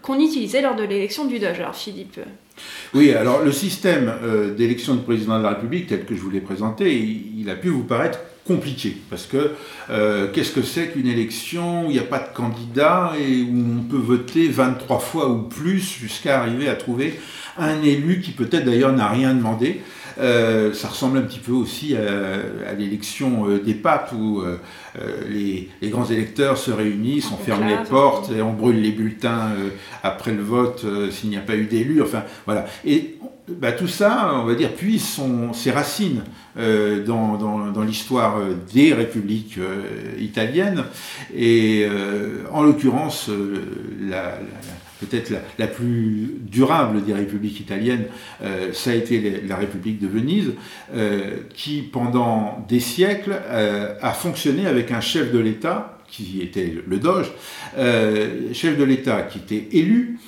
qu'on 0.00 0.18
utilisait 0.18 0.62
lors 0.62 0.76
de 0.76 0.82
l'élection 0.82 1.26
du 1.26 1.38
Doge. 1.38 1.60
Alors 1.60 1.74
Philippe. 1.74 2.18
Oui, 2.94 3.12
alors 3.12 3.42
le 3.44 3.52
système 3.52 4.10
d'élection 4.56 4.94
du 4.94 5.02
président 5.02 5.36
de 5.36 5.42
la 5.42 5.50
République, 5.50 5.88
tel 5.88 6.06
que 6.06 6.14
je 6.14 6.20
vous 6.20 6.30
l'ai 6.30 6.40
présenté, 6.40 6.96
il, 6.96 7.50
a 7.50 7.54
pu 7.54 7.68
vous 7.68 7.84
paraître 7.84 8.18
compliqué. 8.46 8.96
Parce 9.10 9.26
que 9.26 9.52
qu'est-ce 10.32 10.52
que 10.52 10.62
c'est 10.62 10.88
qu'une 10.88 11.06
élection 11.06 11.86
où 11.86 11.90
il 11.90 11.94
n'y 11.94 11.98
a 11.98 12.04
pas 12.04 12.18
de 12.18 12.34
candidat 12.34 13.12
et 13.20 13.42
où 13.42 13.78
on 13.78 13.82
peut 13.82 13.98
voter 13.98 14.48
23 14.48 15.00
fois 15.00 15.28
ou 15.28 15.42
plus 15.42 15.98
jusqu'à 16.00 16.40
arriver 16.40 16.70
à 16.70 16.74
trouver 16.74 17.20
un 17.58 17.82
élu 17.82 18.22
qui 18.22 18.30
peut-être 18.30 18.64
d'ailleurs 18.64 18.94
n'a 18.94 19.08
rien 19.08 19.34
demandé? 19.34 19.82
Euh, 20.18 20.72
ça 20.72 20.88
ressemble 20.88 21.18
un 21.18 21.22
petit 21.22 21.38
peu 21.38 21.52
aussi 21.52 21.96
à, 21.96 22.72
l'élection 22.72 23.48
euh, 23.48 23.58
des 23.58 23.74
papes 23.74 24.12
où 24.12 24.40
euh, 24.40 24.56
les, 25.28 25.68
grands 25.84 26.06
électeurs 26.06 26.56
se 26.56 26.70
réunissent, 26.70 27.30
on 27.32 27.36
ferme 27.36 27.66
les 27.66 27.76
portes 27.88 28.30
et 28.32 28.42
on 28.42 28.52
brûle 28.52 28.80
les 28.80 28.92
bulletins 28.92 29.50
après 30.02 30.32
le 30.32 30.42
vote 30.42 30.84
s'il 31.10 31.30
n'y 31.30 31.36
a 31.36 31.40
pas 31.40 31.56
eu 31.56 31.64
d'élu. 31.64 32.02
Enfin 32.02 32.24
voilà. 32.46 32.66
Et 32.84 33.16
bah, 33.48 33.72
tout 33.72 33.88
ça, 33.88 34.32
on 34.34 34.44
va 34.44 34.54
dire, 34.54 34.72
puise 34.72 35.04
son, 35.04 35.52
ses 35.52 35.70
racines 35.70 36.24
dans, 36.56 37.36
dans, 37.36 37.82
l'histoire 37.82 38.40
des 38.72 38.92
républiques 38.94 39.58
italiennes. 40.18 40.84
Et 41.34 41.86
en 42.50 42.62
l'occurrence 42.62 43.30
peut-être 45.00 45.32
la, 45.58 45.66
plus 45.66 46.36
durable 46.40 47.04
des 47.04 47.12
républiques 47.12 47.60
italiennes, 47.60 48.06
euh, 48.42 48.72
ça 48.72 48.90
a 48.90 48.94
été 48.94 49.42
la 49.46 49.56
République 49.56 50.00
de 50.00 50.06
Venise, 50.06 50.52
euh, 50.94 51.38
qui 51.54 51.82
pendant 51.82 52.64
des 52.68 52.80
siècles 52.80 53.36
euh, 53.46 53.94
a 54.00 54.12
fonctionné 54.12 54.66
avec 54.66 54.90
un 54.90 55.00
chef 55.00 55.32
de 55.32 55.38
l'État, 55.38 55.98
qui 56.08 56.40
était 56.40 56.72
le 56.86 56.98
Doge, 56.98 57.32
chef 58.52 58.78
de 58.78 58.84
l'État 58.84 59.22
qui 59.22 59.38
était 59.38 59.76
élu, 59.76 60.20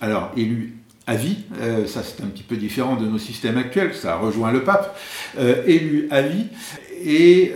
alors 0.00 0.32
élu 0.36 0.79
à 1.10 1.16
vie, 1.16 1.38
ça 1.86 2.02
c'est 2.04 2.22
un 2.22 2.28
petit 2.28 2.44
peu 2.44 2.56
différent 2.56 2.94
de 2.94 3.04
nos 3.04 3.18
systèmes 3.18 3.58
actuels, 3.58 3.94
ça 3.94 4.16
rejoint 4.16 4.52
le 4.52 4.62
pape, 4.62 4.96
élu 5.66 6.06
à 6.12 6.22
vie, 6.22 6.46
et 7.04 7.52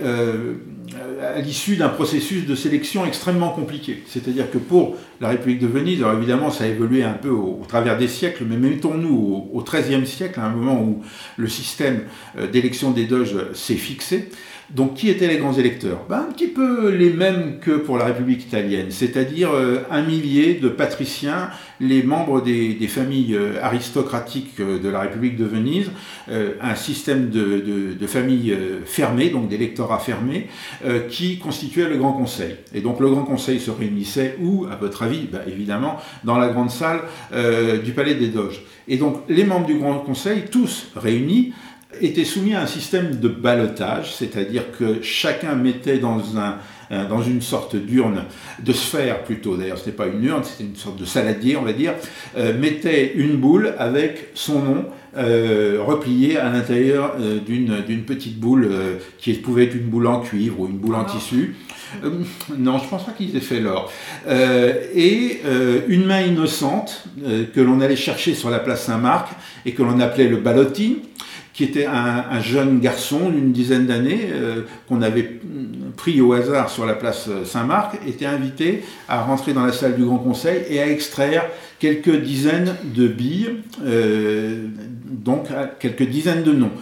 à 1.23 1.41
l'issue 1.41 1.77
d'un 1.77 1.89
processus 1.89 2.47
de 2.47 2.55
sélection 2.55 3.05
extrêmement 3.07 3.51
compliqué. 3.51 4.03
C'est-à-dire 4.07 4.51
que 4.51 4.59
pour 4.59 4.97
la 5.21 5.29
République 5.29 5.61
de 5.61 5.67
Venise, 5.67 6.01
alors 6.03 6.15
évidemment 6.15 6.51
ça 6.51 6.65
a 6.65 6.67
évolué 6.67 7.03
un 7.03 7.13
peu 7.13 7.31
au, 7.31 7.63
travers 7.67 7.97
des 7.97 8.09
siècles, 8.09 8.45
mais 8.49 8.57
mettons-nous 8.57 9.49
au 9.53 9.63
XIIIe 9.63 10.07
siècle, 10.07 10.41
à 10.41 10.47
un 10.47 10.51
moment 10.51 10.83
où 10.83 11.03
le 11.37 11.49
système 11.49 12.03
euh, 12.39 12.47
d'élection 12.47 12.91
des 12.91 13.05
doges 13.05 13.37
s'est 13.55 13.75
fixé. 13.75 14.29
Donc 14.71 14.95
qui 14.95 15.11
étaient 15.11 15.29
les 15.29 15.37
grands 15.37 15.53
électeurs? 15.53 16.05
Ben, 16.09 16.25
Un 16.29 16.33
petit 16.33 16.47
peu 16.47 16.91
les 16.91 17.11
mêmes 17.11 17.59
que 17.61 17.73
pour 17.73 17.99
la 17.99 18.07
République 18.07 18.43
italienne, 18.45 18.87
c'est-à-dire 18.91 19.51
euh, 19.53 19.81
un 19.91 20.03
millier 20.03 20.55
de 20.55 20.69
patriciens, 20.69 21.51
les 21.81 22.03
membres 22.03 22.41
des, 22.41 22.75
familles 22.89 23.35
euh, 23.35 23.63
aristocratiques 23.63 24.61
euh, 24.61 24.79
de 24.79 24.89
la 24.89 25.01
République 25.01 25.37
de 25.37 25.45
Venise, 25.45 25.91
un 26.61 26.75
système 26.75 27.29
de, 27.29 28.07
familles 28.07 28.57
fermées, 28.85 29.31
donc 29.31 29.49
d'électorats 29.49 29.99
fermés, 29.99 30.49
qui 31.09 31.39
constituaient 31.39 31.89
le 31.89 31.97
Grand 31.97 32.13
Conseil. 32.13 32.57
Et 32.73 32.81
donc 32.81 33.01
le 33.01 33.11
Grand 33.11 33.25
Conseil 33.25 33.61
se 33.61 33.71
réunissait 33.71 34.37
où, 34.41 34.67
à 34.71 34.77
votre 34.77 35.03
avis? 35.03 35.27
Ben, 35.31 35.41
Évidemment, 35.47 35.99
dans 36.23 36.39
la 36.39 36.49
grande 36.49 36.71
salle 36.71 37.01
du 37.85 37.93
Palais 37.93 38.15
des 38.15 38.29
Doges. 38.29 38.63
Et 38.89 38.97
donc 38.97 39.23
les 39.29 39.45
membres 39.45 39.67
du 39.67 39.77
Grand 39.79 39.99
Conseil, 39.99 40.45
tous 40.51 40.91
réunis, 40.97 41.53
était 42.01 42.25
soumis 42.25 42.55
à 42.55 42.63
un 42.63 42.67
système 42.67 43.17
de 43.17 43.29
balotage, 43.29 44.15
c'est-à-dire 44.15 44.65
que 44.79 45.03
chacun 45.03 45.55
mettait 45.55 45.99
dans, 45.99 46.21
un, 46.39 46.59
dans 47.09 47.23
une 47.23 47.41
sorte 47.41 47.77
d'urne, 47.77 48.25
de 48.63 48.73
sphère 48.73 49.25
plutôt, 49.25 49.57
d'ailleurs 49.57 49.79
ce 49.79 49.87
n'était 49.87 49.97
pas 49.97 50.07
une 50.07 50.25
urne, 50.25 50.43
c'était 50.45 50.65
une 50.65 50.77
sorte 50.77 50.99
de 50.99 51.05
saladier 51.05 51.57
on 51.57 51.63
va 51.63 51.73
dire, 51.73 51.95
euh, 52.37 52.59
mettait 52.59 53.13
une 53.15 53.37
boule 53.37 53.75
avec 53.79 54.29
son 54.35 54.61
nom 54.61 54.85
euh, 55.17 55.79
replié 55.81 56.37
à 56.37 56.51
l'intérieur 56.51 57.15
euh, 57.21 57.39
d'une 57.39 58.03
petite 58.03 58.39
boule 58.39 58.69
qui 59.19 59.35
pouvait 59.35 59.65
être 59.65 59.75
une 59.75 59.89
boule 59.89 60.07
en 60.07 60.21
cuivre 60.21 60.61
ou 60.61 60.67
une 60.67 60.79
boule 60.79 60.97
en 60.97 61.05
tissu. 61.05 61.57
non, 62.59 62.79
je 62.79 62.89
pense 62.89 63.05
pas 63.05 63.13
qu'ils 63.13 63.37
aient 63.37 63.41
fait 63.41 63.61
l'or. 63.61 63.93
et 64.27 65.41
une 65.89 66.07
main 66.07 66.23
innocente 66.23 67.05
que 67.55 67.61
l'on 67.61 67.81
allait 67.81 67.95
chercher 67.97 68.35
sur 68.35 68.51
la 68.51 68.59
place 68.59 68.85
Saint-Marc 68.85 69.29
et 69.65 69.73
que 69.73 69.83
l'on 69.83 70.01
appelait 70.01 70.29
le 70.29 70.39
ballotti 70.39 71.03
qui 71.55 71.63
était 71.63 71.87
un, 71.87 72.41
jeune 72.41 72.81
garçon 72.81 73.31
d'une 73.31 73.53
dizaine 73.53 73.87
d'années 73.87 74.29
euh, 74.33 74.63
qu'on 74.89 75.01
avait 75.03 75.41
pris 75.97 76.21
au 76.21 76.33
hasard 76.33 76.69
sur 76.69 76.85
la 76.85 76.95
place 76.95 77.31
Saint-Marc, 77.45 78.01
était 78.07 78.27
invité 78.27 78.83
à 79.09 79.23
rentrer 79.23 79.53
dans 79.53 79.65
la 79.65 79.73
salle 79.73 79.95
du 79.95 80.05
Grand 80.05 80.19
Conseil 80.19 80.65
et 80.69 80.81
à 80.81 80.91
extraire 80.91 81.45
quelques 81.79 82.21
dizaines 82.21 82.75
de 82.85 83.07
billes, 83.07 83.51
euh, 83.85 84.67
donc 85.09 85.47
quelques 85.79 86.09
dizaines 86.09 86.43
de 86.43 86.53
noms. 86.53 86.73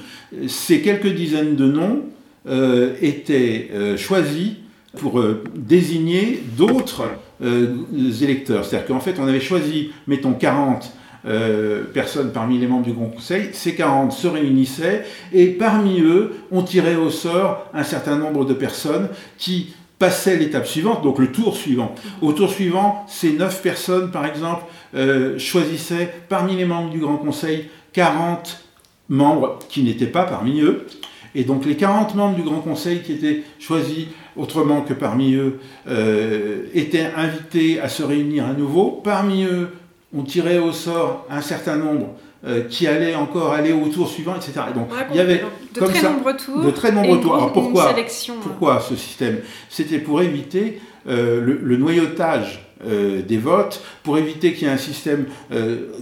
Ces 0.49 0.81
quelques 0.81 1.15
dizaines 1.15 1.55
de 1.55 1.67
noms 1.67 2.05
euh, 2.49 2.95
étaient 3.03 3.71
choisis 3.99 4.53
pour 4.97 5.23
désigner 5.55 6.43
d'autres 6.57 7.05
électeurs. 7.43 8.65
C'est-à-dire 8.65 8.89
qu'en 8.89 9.01
fait, 9.01 9.17
on 9.19 9.27
avait 9.27 9.41
choisi, 9.41 9.91
mettons, 10.07 10.33
40 10.33 10.93
euh, 11.27 11.85
personnes 11.85 12.33
parmi 12.33 12.59
les 12.59 12.67
membres 12.67 12.85
du 12.85 12.93
Grand 12.93 13.07
Conseil, 13.07 13.51
ces 13.53 13.75
40 13.75 14.13
se 14.13 14.27
réunissaient 14.27 15.05
et 15.33 15.47
parmi 15.49 16.01
eux, 16.01 16.33
on 16.51 16.63
tirait 16.63 16.97
au 16.97 17.11
sort 17.11 17.69
un 17.75 17.85
certain 17.85 18.17
nombre 18.17 18.45
de 18.45 18.55
personnes 18.55 19.09
qui 19.39 19.75
passaient 19.99 20.37
l'étape 20.37 20.67
suivante, 20.67 21.03
donc 21.03 21.21
le 21.21 21.31
tour 21.31 21.57
suivant. 21.57 21.95
Au 22.23 22.33
tour 22.33 22.51
suivant, 22.51 23.07
ces 23.09 23.35
9 23.35 23.63
personnes, 23.63 24.11
par 24.11 24.27
exemple, 24.27 24.65
euh, 24.97 25.39
choisissaient 25.39 26.13
parmi 26.29 26.57
les 26.57 26.65
membres 26.65 26.91
du 26.91 26.99
Grand 26.99 27.19
Conseil 27.19 27.69
40 27.93 28.65
membres 29.09 29.61
qui 29.69 29.85
n'étaient 29.85 30.07
pas 30.07 30.25
parmi 30.25 30.61
eux. 30.61 30.87
Et 31.35 31.45
donc 31.45 31.65
les 31.65 31.77
40 31.77 32.15
membres 32.15 32.35
du 32.35 32.43
Grand 32.43 32.61
Conseil 32.61 33.03
qui 33.03 33.13
étaient 33.13 33.43
choisis 33.59 34.07
autrement 34.37 34.83
que 34.83 34.93
parmi 34.93 35.35
eux 35.35 35.61
euh, 35.89 36.67
étaient 36.75 37.11
invités 37.17 37.81
à 37.81 37.89
se 37.89 38.03
réunir 38.03 38.47
à 38.47 38.53
nouveau. 38.53 39.01
Parmi 39.05 39.45
eux, 39.45 39.71
on 40.17 40.23
tirait 40.23 40.59
au 40.59 40.73
sort 40.73 41.27
un 41.31 41.41
certain 41.41 41.77
nombre 41.77 42.15
euh, 42.45 42.65
qui 42.69 42.89
allaient 42.89 43.15
encore 43.15 43.53
aller 43.53 43.73
au 43.73 43.87
tour 43.87 44.09
suivant, 44.09 44.35
etc. 44.35 44.53
donc 44.75 44.89
il 45.11 45.17
y 45.17 45.21
avait 45.21 45.45
de 45.75 45.81
très 45.81 46.01
ça, 46.01 46.11
nombreux 46.11 46.37
tours. 46.37 46.61
De 46.61 46.71
très 46.73 46.91
nombreux 46.91 47.21
tours. 47.21 47.37
Alors 47.37 47.53
pourquoi, 47.53 47.95
pourquoi 48.43 48.81
ce 48.81 48.97
système? 48.97 49.39
C'était 49.69 50.01
pour 50.01 50.23
éviter 50.23 50.81
euh, 51.09 51.41
le, 51.41 51.77
noyautage 51.77 52.67
euh, 52.85 53.23
des 53.23 53.37
votes, 53.37 53.81
pour 54.03 54.19
éviter 54.19 54.55
qu'il 54.55 54.67
y 54.67 54.71
ait 54.71 54.75
un 54.75 54.77
système 54.77 55.27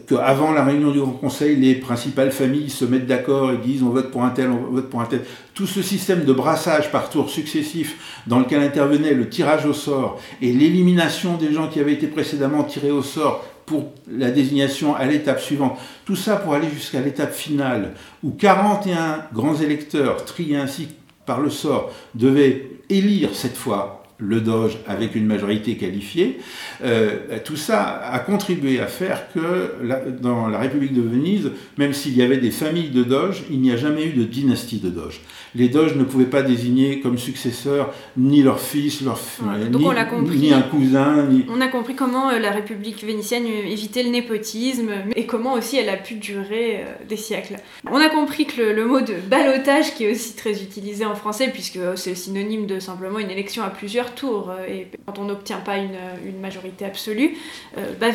qu'avant 0.09 0.53
la 0.53 0.65
réunion 0.65 0.93
du 0.93 1.01
Grand 1.01 1.13
Conseil, 1.13 1.57
les 1.57 1.75
principales 1.75 2.33
familles 2.33 2.71
se 2.71 2.87
mettent 2.87 3.07
d'accord 3.07 3.53
et 3.53 3.59
disent 3.59 3.83
on 3.83 3.91
vote 3.91 4.11
pour 4.11 4.25
un 4.25 4.31
tel, 4.31 4.49
on 4.49 4.73
vote 4.73 4.89
pour 4.89 5.03
un 5.03 5.07
tel. 5.07 5.21
Tout 5.53 5.67
ce 5.67 5.83
système 5.83 6.25
de 6.25 6.33
brassage 6.33 6.91
par 6.91 7.11
tour 7.11 7.29
successif 7.29 8.23
dans 8.27 8.39
lequel 8.39 8.63
intervenait 8.63 9.13
le 9.13 9.29
tirage 9.29 9.67
au 9.67 9.75
sort 9.75 10.19
et 10.41 10.55
l'élimination 10.55 11.37
des 11.37 11.53
gens 11.53 11.69
qui 11.69 11.81
avaient 11.81 11.93
été 11.93 12.07
précédemment 12.07 12.65
tirés 12.65 12.91
au 12.91 13.03
sort 13.03 13.45
pour 13.71 13.93
la 14.11 14.33
désignation 14.33 14.97
à 14.97 15.05
l'étape 15.05 15.41
suivante. 15.41 15.79
Tout 16.05 16.17
ça 16.17 16.35
pour 16.35 16.55
aller 16.55 16.69
jusqu'à 16.69 17.01
l'étape 17.01 17.33
finale 17.33 17.93
où 18.25 18.33
41 18.33 19.27
grands 19.33 19.55
électeurs 19.55 20.25
triés 20.25 20.57
ainsi 20.57 20.89
par 21.25 21.41
le 21.41 21.51
sort 21.51 21.93
devaient 22.17 22.69
élire 22.89 23.31
cette 23.33 23.57
fois 23.57 24.00
le 24.21 24.41
Doge 24.41 24.79
avec 24.87 25.15
une 25.15 25.27
majorité 25.27 25.77
qualifiée, 25.77 26.39
euh, 26.83 27.39
tout 27.45 27.57
ça 27.57 28.01
a 28.05 28.19
contribué 28.19 28.81
à 28.81 28.87
faire 28.87 29.33
que 29.33 29.73
dans 30.21 30.49
la 30.49 30.59
République 30.59 30.95
de 30.95 31.03
Venise, 31.03 31.51
même 31.79 31.93
s'il 31.93 32.17
y 32.17 32.23
avait 32.23 32.39
des 32.39 32.51
familles 32.51 32.91
de 32.91 33.03
Doges, 33.03 33.43
il 33.51 33.61
n'y 33.61 33.73
a 33.73 33.77
jamais 33.77 34.07
eu 34.07 34.13
de 34.13 34.25
dynastie 34.25 34.79
de 34.79 34.91
Doges. 34.91 35.21
Les 35.55 35.69
Doges 35.69 35.97
ne 35.97 36.05
pouvaient 36.05 36.25
pas 36.27 36.43
désigner 36.43 37.01
comme 37.01 37.19
successeur 37.19 37.93
ni 38.17 38.43
leur 38.43 38.61
fils, 38.61 39.01
leur, 39.01 39.19
ni, 39.43 40.53
un 40.53 40.63
cousin. 40.63 41.29
On 41.49 41.61
a 41.61 41.69
compris 41.69 41.95
comment 41.95 42.31
euh, 42.31 42.39
la 42.39 42.51
République 42.51 43.05
vénitienne 43.05 43.47
évitait 43.47 44.03
le 44.03 44.11
népotisme 44.11 44.91
et 45.17 45.27
comment 45.27 45.55
aussi 45.55 45.77
elle 45.77 45.89
a 45.89 45.97
pu 45.97 46.15
durer 46.15 46.77
euh, 46.77 46.85
des 47.09 47.17
siècles. 47.17 47.57
On 47.91 47.97
a 47.97 48.09
compris 48.09 48.47
que 48.47 48.63
le, 48.63 48.87
mot 48.87 49.01
de 49.01 49.15
balotage, 49.29 49.95
qui 49.95 50.05
est 50.05 50.13
aussi 50.13 50.37
très 50.37 50.63
utilisé 50.63 51.05
en 51.05 51.15
français, 51.15 51.51
puisque 51.53 51.79
c'est 51.97 52.15
synonyme 52.15 52.67
de 52.67 52.79
simplement 52.79 53.19
une 53.19 53.31
élection 53.31 53.63
à 53.63 53.71
plusieurs 53.71 54.10
tour, 54.15 54.51
euh, 54.51 54.67
et 54.67 54.89
quand 55.07 55.19
on 55.19 55.25
n'obtient 55.25 55.59
pas 55.59 55.79
une, 55.79 56.41
majorité 56.41 56.85
absolue, 56.85 57.37
euh, 57.77 57.93
bah, 58.01 58.09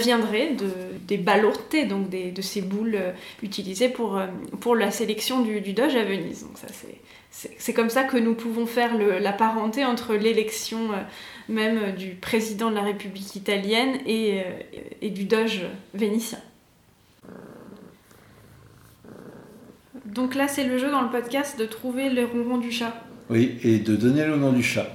des 1.08 1.18
ballotés, 1.18 1.86
donc 1.86 2.10
de 2.10 2.42
ces 2.42 2.62
boules 2.62 2.96
euh, 2.96 3.12
utilisées 3.44 3.90
pour, 3.90 4.20
pour 4.60 4.76
la 4.76 4.92
sélection 4.92 5.42
du, 5.42 5.62
du 5.62 5.74
Doge 5.74 5.96
à 5.96 6.04
Venise. 6.04 6.44
Donc 6.44 6.58
ça, 6.58 6.68
c'est 7.32 7.74
comme 7.74 7.90
ça 7.90 8.04
que 8.04 8.18
nous 8.18 8.34
pouvons 8.34 8.66
faire 8.66 8.98
la 8.98 9.34
parenté 9.34 9.84
entre 9.84 10.16
l'élection 10.16 10.92
même 11.50 11.94
du 11.94 12.12
président 12.12 12.70
de 12.70 12.76
la 12.76 12.82
République 12.82 13.36
italienne 13.36 13.98
et, 14.08 14.42
et 15.02 15.10
du 15.10 15.26
Doge 15.26 15.64
vénitien. 15.94 16.40
Donc 20.06 20.34
là, 20.34 20.48
c'est 20.48 20.64
le 20.64 20.78
jeu 20.78 20.90
dans 20.90 21.02
le 21.02 21.10
podcast 21.10 21.60
de 21.60 21.66
trouver 21.66 22.10
le 22.10 22.24
ronron 22.26 22.58
du 22.58 22.72
chat. 22.72 23.04
Oui, 23.30 23.58
et 23.64 23.80
de 23.80 23.96
donner 23.96 24.26
le 24.26 24.38
nom 24.38 24.54
du 24.54 24.64
chat. 24.64 24.88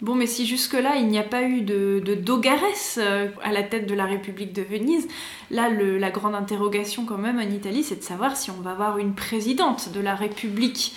Bon, 0.00 0.14
mais 0.14 0.26
si 0.26 0.46
jusque-là 0.46 0.96
il 0.96 1.08
n'y 1.08 1.18
a 1.18 1.22
pas 1.22 1.42
eu 1.42 1.60
de, 1.60 2.00
de 2.02 2.14
Dogares 2.14 2.58
euh, 2.96 3.28
à 3.42 3.52
la 3.52 3.62
tête 3.62 3.86
de 3.86 3.94
la 3.94 4.06
République 4.06 4.54
de 4.54 4.62
Venise, 4.62 5.06
là 5.50 5.68
la 5.68 6.10
grande 6.10 6.34
interrogation 6.34 7.04
quand 7.04 7.18
même 7.18 7.38
en 7.38 7.42
Italie, 7.42 7.82
c'est 7.82 7.96
de 7.96 8.02
savoir 8.02 8.36
si 8.36 8.50
on 8.50 8.62
va 8.62 8.70
avoir 8.70 8.96
une 8.96 9.14
présidente 9.14 9.92
de 9.92 10.00
la 10.00 10.14
République. 10.14 10.94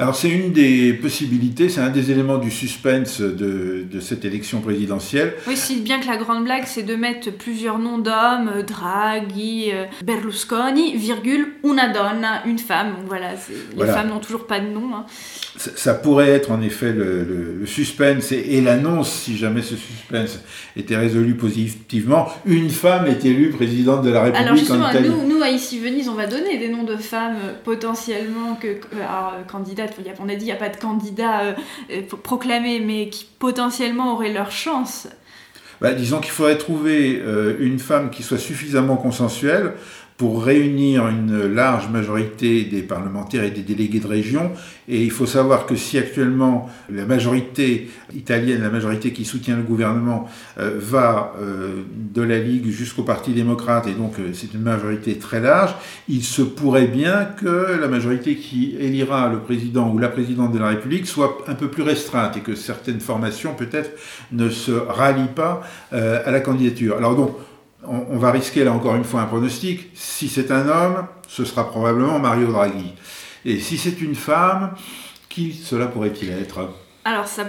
Alors 0.00 0.14
c'est 0.14 0.30
une 0.30 0.52
des 0.52 0.92
possibilités, 0.92 1.68
c'est 1.68 1.80
un 1.80 1.90
des 1.90 2.12
éléments 2.12 2.38
du 2.38 2.52
suspense 2.52 3.20
de, 3.20 3.84
de, 3.90 3.98
cette 3.98 4.24
élection 4.24 4.60
présidentielle. 4.60 5.34
Oui, 5.48 5.56
si 5.56 5.80
bien 5.80 5.98
que 5.98 6.06
la 6.06 6.16
grande 6.16 6.44
blague, 6.44 6.62
c'est 6.66 6.84
de 6.84 6.94
mettre 6.94 7.32
plusieurs 7.32 7.80
noms 7.80 7.98
d'hommes, 7.98 8.48
euh, 8.54 8.62
Draghi, 8.62 9.72
euh, 9.72 9.86
Berlusconi, 10.04 10.96
virgule, 10.96 11.48
una 11.64 11.88
donna, 11.88 12.44
une 12.46 12.60
femme. 12.60 12.94
Voilà, 13.06 13.30
les 13.76 13.86
femmes 13.86 14.10
n'ont 14.10 14.20
toujours 14.20 14.46
pas 14.46 14.60
de 14.60 14.68
nom. 14.68 14.94
Hein 14.94 15.04
ça, 15.58 15.94
pourrait 15.94 16.28
être 16.28 16.50
en 16.50 16.60
effet 16.60 16.92
le, 16.92 17.66
suspense 17.66 18.32
et, 18.32 18.60
l'annonce, 18.60 19.10
si 19.10 19.36
jamais 19.36 19.62
ce 19.62 19.76
suspense 19.76 20.40
était 20.76 20.96
résolu 20.96 21.34
positivement, 21.34 22.28
une 22.46 22.70
femme 22.70 23.06
est 23.06 23.24
élue 23.24 23.50
présidente 23.50 24.02
de 24.02 24.10
la 24.10 24.22
République 24.22 24.46
alors 24.46 24.56
justement, 24.56 24.86
Nous, 24.92 25.34
nous, 25.34 25.42
à 25.42 25.50
Ici 25.50 25.78
Venise, 25.78 26.08
on 26.08 26.14
va 26.14 26.26
donner 26.26 26.58
des 26.58 26.68
noms 26.68 26.84
de 26.84 26.96
femmes 26.96 27.36
potentiellement 27.64 28.58
que, 28.60 28.78
candidates, 29.50 29.87
on 30.20 30.28
a 30.28 30.34
dit 30.34 30.42
il 30.42 30.46
n'y 30.46 30.52
a 30.52 30.56
pas 30.56 30.68
de 30.68 30.76
candidat 30.76 31.40
euh, 31.40 31.54
euh, 31.90 32.02
proclamé, 32.22 32.80
mais 32.80 33.08
qui 33.08 33.26
potentiellement 33.38 34.14
auraient 34.14 34.32
leur 34.32 34.50
chance. 34.50 35.08
Bah, 35.80 35.94
disons 35.94 36.20
qu'il 36.20 36.32
faudrait 36.32 36.58
trouver 36.58 37.20
euh, 37.24 37.56
une 37.60 37.78
femme 37.78 38.10
qui 38.10 38.22
soit 38.22 38.38
suffisamment 38.38 38.96
consensuelle 38.96 39.74
pour 40.18 40.42
réunir 40.42 41.06
une 41.06 41.46
large 41.46 41.88
majorité 41.90 42.64
des 42.64 42.82
parlementaires 42.82 43.44
et 43.44 43.52
des 43.52 43.62
délégués 43.62 44.00
de 44.00 44.08
région. 44.08 44.50
Et 44.88 45.04
il 45.04 45.12
faut 45.12 45.26
savoir 45.26 45.64
que 45.64 45.76
si 45.76 45.96
actuellement 45.96 46.68
la 46.90 47.06
majorité 47.06 47.88
italienne, 48.16 48.62
la 48.62 48.70
majorité 48.70 49.12
qui 49.12 49.24
soutient 49.24 49.56
le 49.56 49.62
gouvernement, 49.62 50.28
euh, 50.58 50.72
va 50.76 51.34
euh, 51.40 51.84
de 51.94 52.22
la 52.22 52.40
Ligue 52.40 52.68
jusqu'au 52.68 53.04
Parti 53.04 53.32
démocrate, 53.32 53.86
et 53.86 53.92
donc 53.92 54.18
euh, 54.18 54.30
c'est 54.32 54.54
une 54.54 54.62
majorité 54.62 55.18
très 55.18 55.40
large, 55.40 55.76
il 56.08 56.24
se 56.24 56.42
pourrait 56.42 56.88
bien 56.88 57.24
que 57.24 57.78
la 57.80 57.86
majorité 57.86 58.34
qui 58.34 58.74
élira 58.80 59.28
le 59.28 59.38
président 59.38 59.88
ou 59.88 59.98
la 59.98 60.08
présidente 60.08 60.52
de 60.52 60.58
la 60.58 60.68
République 60.70 61.06
soit 61.06 61.44
un 61.46 61.54
peu 61.54 61.68
plus 61.68 61.84
restreinte 61.84 62.36
et 62.36 62.40
que 62.40 62.56
certaines 62.56 63.00
formations 63.00 63.54
peut-être 63.54 63.90
ne 64.32 64.48
se 64.48 64.72
rallient 64.72 65.34
pas 65.34 65.62
à 65.92 66.30
la 66.30 66.40
candidature. 66.40 66.96
Alors 66.96 67.14
donc, 67.14 67.36
on, 67.84 68.18
va 68.18 68.30
risquer 68.30 68.64
là 68.64 68.72
encore 68.72 68.96
une 68.96 69.04
fois 69.04 69.22
un 69.22 69.26
pronostic. 69.26 69.90
Si 69.94 70.28
c'est 70.28 70.50
un 70.50 70.68
homme, 70.68 71.06
ce 71.28 71.44
sera 71.44 71.68
probablement 71.68 72.18
Mario 72.18 72.48
Draghi. 72.48 72.94
Et 73.44 73.60
si 73.60 73.78
c'est 73.78 74.00
une 74.00 74.14
femme, 74.14 74.74
qui 75.28 75.52
cela 75.52 75.86
pourrait-il 75.86 76.30
être? 76.30 76.68
Alors 77.04 77.26
ça, 77.26 77.44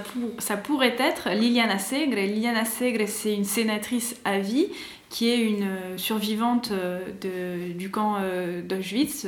pourrait 0.56 0.96
être 0.98 1.30
Liliana 1.30 1.78
Segre. 1.78 2.16
Liliana 2.16 2.64
Segre, 2.64 3.06
c'est 3.06 3.34
une 3.34 3.44
sénatrice 3.44 4.16
à 4.24 4.38
vie 4.38 4.68
qui 5.10 5.28
est 5.28 5.40
une 5.40 5.64
euh, 5.64 5.98
survivante 5.98 6.70
euh, 6.70 7.72
du 7.74 7.90
camp 7.90 8.18
euh, 8.20 8.62
d'Auschwitz 8.62 9.26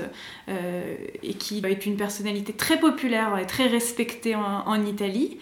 et 0.49 1.35
qui 1.35 1.61
est 1.65 1.87
une 1.87 1.97
personnalité 1.97 2.53
très 2.53 2.79
populaire 2.79 3.37
et 3.37 3.47
très 3.47 3.67
respectée 3.67 4.37
en 4.37 4.87
Italie. 4.87 5.39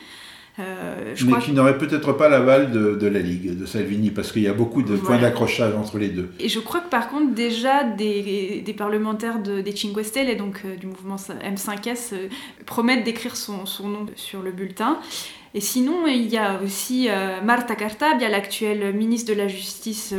Euh, 0.61 1.15
mais 1.27 1.39
qui 1.39 1.53
n'aurait 1.53 1.79
peut-être 1.79 2.13
pas 2.13 2.29
l'aval 2.29 2.71
de, 2.71 3.07
la 3.07 3.21
Ligue, 3.21 3.59
de 3.59 3.67
Salvini, 3.67 4.11
parce 4.11 4.33
qu'il 4.33 4.43
y 4.43 4.49
a 4.49 4.53
beaucoup 4.53 4.83
de 4.83 4.97
points 4.97 5.19
d'accrochage 5.19 5.75
entre 5.75 5.99
les 5.99 6.09
deux. 6.09 6.31
Et 6.39 6.49
je 6.49 6.61
crois 6.61 6.81
que 6.81 6.89
par 6.89 7.09
contre, 7.09 7.35
déjà, 7.35 7.85
des, 7.85 8.75
parlementaires 8.77 9.43
de, 9.43 9.61
des 9.61 9.75
Cinque 9.75 10.05
Stelle, 10.05 10.29
et 10.29 10.37
donc 10.37 10.63
euh, 10.65 10.77
du 10.77 10.87
mouvement 10.87 11.17
M5S, 11.17 12.15
euh, 12.15 12.29
promettent 12.67 13.05
d'écrire 13.05 13.37
son, 13.37 13.67
son, 13.67 13.89
nom 13.89 14.07
sur 14.17 14.43
le 14.43 14.53
bulletin. 14.53 14.99
Et 15.55 15.61
sinon, 15.61 16.07
il 16.07 16.29
y 16.29 16.37
a 16.37 16.61
aussi 16.63 17.09
Marta 17.45 17.75
Cartabia, 17.75 18.29
l'actuelle 18.29 18.95
ministre 18.95 19.33
de 19.33 19.37
la 19.37 19.49
Justice 19.49 20.15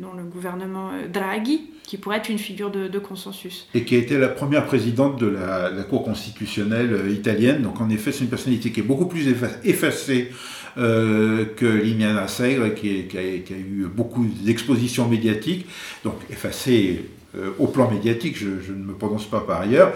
dans 0.00 0.12
le 0.12 0.24
gouvernement 0.24 0.90
Draghi, 1.12 1.72
qui 1.92 1.98
pourrait 1.98 2.16
être 2.16 2.30
une 2.30 2.38
figure 2.38 2.70
de, 2.70 2.98
consensus. 2.98 3.68
Et 3.74 3.84
qui 3.84 3.96
a 3.96 3.98
été 3.98 4.16
la 4.16 4.28
première 4.28 4.64
présidente 4.64 5.20
de 5.20 5.26
la, 5.26 5.70
Cour 5.82 6.04
constitutionnelle 6.04 6.92
euh, 6.92 7.10
italienne. 7.10 7.60
Donc 7.60 7.82
en 7.82 7.90
effet, 7.90 8.12
c'est 8.12 8.20
une 8.20 8.30
personnalité 8.30 8.70
qui 8.70 8.80
est 8.80 8.84
beaucoup 8.84 9.04
plus 9.04 9.28
effacée 9.64 10.30
euh, 10.78 11.44
que 11.56 11.66
Liliana 11.66 12.28
Segre, 12.28 12.72
qui, 12.74 13.06
a, 13.14 13.22
eu 13.22 13.86
beaucoup 13.94 14.24
d'expositions 14.42 15.06
médiatiques, 15.06 15.66
donc 16.02 16.14
effacée 16.30 17.04
euh, 17.36 17.50
au 17.58 17.66
plan 17.66 17.90
médiatique, 17.90 18.38
je, 18.38 18.60
je, 18.66 18.72
ne 18.72 18.84
me 18.84 18.94
prononce 18.94 19.26
pas 19.26 19.40
par 19.40 19.60
ailleurs, 19.60 19.92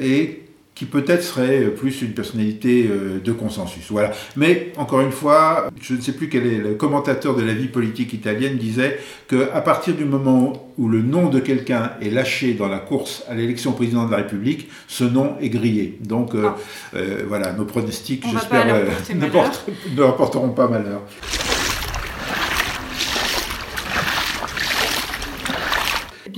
et 0.00 0.45
qui 0.76 0.84
peut-être 0.84 1.22
serait 1.22 1.62
plus 1.70 2.02
une 2.02 2.12
personnalité 2.12 2.86
euh, 2.88 3.18
de 3.18 3.32
consensus. 3.32 3.86
Voilà. 3.90 4.12
Mais 4.36 4.72
encore 4.76 5.00
une 5.00 5.10
fois, 5.10 5.70
je 5.80 5.94
ne 5.94 6.00
sais 6.02 6.12
plus 6.12 6.28
quel 6.28 6.46
est 6.46 6.58
le 6.58 6.74
commentateur 6.74 7.34
de 7.34 7.42
la 7.42 7.54
vie 7.54 7.68
politique 7.68 8.12
italienne 8.12 8.58
disait 8.58 9.00
que 9.26 9.48
à 9.54 9.62
partir 9.62 9.94
du 9.94 10.04
moment 10.04 10.70
où 10.76 10.88
le 10.88 11.00
nom 11.00 11.30
de 11.30 11.40
quelqu'un 11.40 11.92
est 12.02 12.10
lâché 12.10 12.52
dans 12.52 12.68
la 12.68 12.78
course 12.78 13.24
à 13.26 13.34
l'élection 13.34 13.72
président 13.72 14.04
de 14.04 14.10
la 14.10 14.18
République, 14.18 14.68
ce 14.86 15.04
nom 15.04 15.36
est 15.40 15.48
grillé. 15.48 15.98
Donc 16.04 16.34
euh, 16.34 16.44
ah. 16.44 16.56
euh, 16.94 17.24
voilà, 17.26 17.52
nos 17.52 17.64
pronostics, 17.64 18.26
j'espère, 18.30 18.66
ne, 19.14 19.96
ne 19.96 20.02
rapporteront 20.02 20.50
pas 20.50 20.68
malheur. 20.68 21.00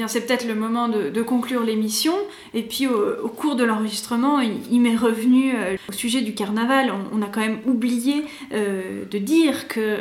C'est 0.09 0.27
peut-être 0.27 0.47
le 0.47 0.55
moment 0.55 0.89
de, 0.89 1.23
conclure 1.23 1.63
l'émission. 1.63 2.15
Et 2.55 2.63
puis, 2.63 2.87
au, 2.87 3.29
cours 3.29 3.57
de 3.57 3.65
l'enregistrement, 3.65 4.41
il, 4.41 4.81
m'est 4.81 4.97
revenu 4.97 5.53
euh, 5.55 5.77
au 5.89 5.93
sujet 5.93 6.23
du 6.23 6.35
carnaval. 6.35 6.93
On, 7.13 7.23
a 7.23 7.27
quand 7.27 7.41
même 7.41 7.61
oublié 7.67 8.25
euh, 8.53 9.05
de 9.05 9.19
dire 9.19 9.69
que 9.69 9.99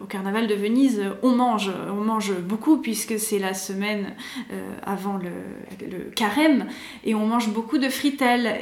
au 0.00 0.06
carnaval 0.06 0.46
de 0.46 0.54
Venise, 0.54 1.02
on 1.22 1.30
mange, 1.30 1.70
on 1.88 2.00
mange 2.04 2.32
beaucoup 2.32 2.78
puisque 2.78 3.18
c'est 3.18 3.38
la 3.38 3.54
semaine 3.54 4.14
euh, 4.52 4.74
avant 4.84 5.18
le, 5.18 5.30
carême 6.14 6.66
et 7.04 7.14
on 7.14 7.26
mange 7.26 7.48
beaucoup 7.48 7.78
de 7.78 7.88
fritelles. 7.88 8.58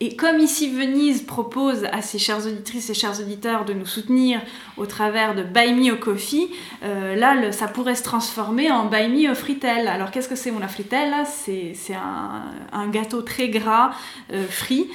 Et, 0.00 0.16
comme 0.16 0.38
ici 0.38 0.70
Venise 0.70 1.22
propose 1.22 1.84
à 1.92 2.02
ses 2.02 2.18
chères 2.18 2.46
auditrices 2.46 2.90
et 2.90 2.94
chers 2.94 3.20
auditeurs 3.20 3.64
de 3.64 3.72
nous 3.72 3.86
soutenir 3.86 4.40
au 4.76 4.86
travers 4.86 5.34
de 5.34 5.42
Buy 5.42 5.72
Me 5.72 5.92
au 5.92 5.96
Coffee, 5.96 6.50
euh, 6.82 7.14
là 7.14 7.52
ça 7.52 7.68
pourrait 7.68 7.94
se 7.94 8.02
transformer 8.02 8.70
en 8.70 8.86
Buy 8.86 9.08
Me 9.08 9.30
au 9.30 9.34
fritel. 9.34 9.88
Alors 9.88 10.10
qu'est-ce 10.10 10.28
que 10.28 10.36
c'est 10.36 10.50
mon 10.50 10.66
fritelle 10.68 11.14
C'est 11.26 11.94
un, 11.94 12.88
gâteau 12.88 13.22
très 13.22 13.48
gras, 13.48 13.92
euh, 14.32 14.46
frit. 14.48 14.88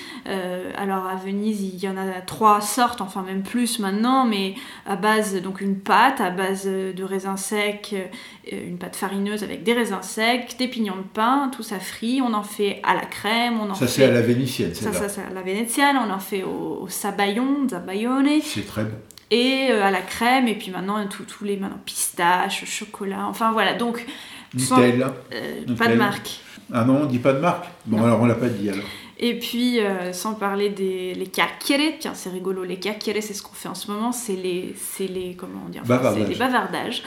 alors 0.78 1.08
à 1.08 1.16
Venise 1.16 1.62
il 1.62 1.80
y 1.80 1.88
en 1.88 1.98
a 1.98 2.22
trois 2.26 2.62
sortes, 2.62 3.02
enfin 3.02 3.22
même 3.22 3.44
plus 3.44 3.80
maintenant, 3.80 4.26
mais 4.26 4.56
à 4.86 4.96
base 4.96 5.42
donc 5.42 5.62
une 5.62 5.83
pâte 5.84 6.22
à 6.22 6.30
base 6.30 6.66
de 6.66 7.04
raisins 7.04 7.38
secs, 7.38 7.94
euh, 7.94 8.68
une 8.68 8.78
pâte 8.78 8.96
farineuse 8.96 9.44
avec 9.44 9.64
des 9.64 9.74
raisins 9.74 10.02
secs, 10.02 10.56
des 10.58 10.68
pignons 10.68 10.96
de 10.96 11.08
pain, 11.14 11.52
tout 11.56 11.64
ça 11.64 11.80
frit. 11.80 12.22
On 12.22 12.34
en 12.34 12.44
fait 12.44 12.80
à 12.84 12.96
la 12.96 13.06
crème, 13.06 13.60
on 13.62 13.70
en 13.70 13.76
ça 13.76 13.88
c'est 13.88 14.06
à 14.06 14.12
la 14.12 14.22
vénitienne, 14.22 14.74
ça, 14.74 14.92
ça 14.92 15.10
c'est 15.10 15.22
à 15.22 15.34
la 15.34 15.42
vénitienne. 15.42 15.98
On 15.98 16.12
en 16.12 16.20
fait 16.20 16.44
au, 16.44 16.80
au 16.82 16.88
sabayon, 16.88 17.68
zabayone. 17.70 18.42
C'est 18.42 18.66
très 18.66 18.84
bon. 18.84 18.98
Et 19.32 19.68
euh, 19.72 19.84
à 19.84 19.92
la 19.92 20.02
crème, 20.02 20.48
et 20.48 20.56
puis 20.56 20.72
maintenant 20.72 21.04
tous 21.08 21.44
les 21.44 21.58
maintenant 21.58 21.80
pistaches, 21.86 22.66
chocolat, 22.66 23.26
enfin 23.28 23.52
voilà. 23.52 23.74
Donc 23.74 24.06
Nutella. 24.54 25.14
Euh, 25.34 25.76
pas 25.78 25.88
de 25.88 25.96
marque. 25.96 26.40
Ah 26.72 26.86
non, 26.86 27.02
on 27.04 27.06
dit 27.06 27.20
pas 27.20 27.34
de 27.34 27.40
marque. 27.40 27.66
Bon 27.86 28.04
alors 28.04 28.22
on 28.22 28.26
l'a 28.26 28.36
pas 28.36 28.50
dit 28.50 28.70
alors. 28.70 28.86
Et 29.20 29.38
puis, 29.38 29.80
euh, 29.80 30.12
sans 30.12 30.34
parler 30.34 30.70
des 30.70 31.14
les 31.14 31.28
tiens, 31.28 32.14
c'est 32.14 32.30
rigolo, 32.30 32.64
les 32.64 32.80
chiacchiere, 32.82 33.22
c'est 33.22 33.34
ce 33.34 33.44
qu'on 33.44 33.54
fait 33.54 33.70
en 33.70 33.76
ce 33.76 33.92
moment, 33.92 34.12
c'est 34.12 34.36
les, 34.36 34.74
c'est 34.76 35.08
les, 35.08 35.36
comment 35.36 35.70
dire, 35.70 35.84
c'est 35.86 36.28
les 36.28 36.36
bavardages, 36.36 37.04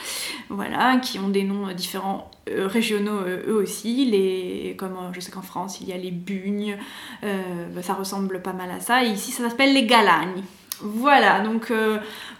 voilà, 0.49 0.97
qui 0.97 1.19
ont 1.19 1.29
des 1.29 1.43
noms 1.43 1.71
différents 1.73 2.31
euh, 2.49 2.67
régionaux 2.67 3.19
eux 3.47 3.61
aussi, 3.61 4.05
les, 4.05 4.75
comme 4.77 4.95
je 5.11 5.19
sais 5.19 5.31
qu'en 5.31 5.41
France, 5.41 5.79
il 5.81 5.89
y 5.89 5.93
a 5.93 5.97
les 5.97 6.11
bugnes, 6.11 6.77
euh, 7.23 7.67
bah, 7.75 7.81
ça 7.81 7.93
ressemble 7.93 8.41
pas 8.41 8.53
mal 8.53 8.71
à 8.71 8.79
ça, 8.79 9.03
et 9.03 9.09
ici, 9.09 9.31
ça 9.31 9.49
s'appelle 9.49 9.73
les 9.73 9.85
galagnes. 9.85 10.43
Voilà, 10.79 11.39
donc 11.39 11.73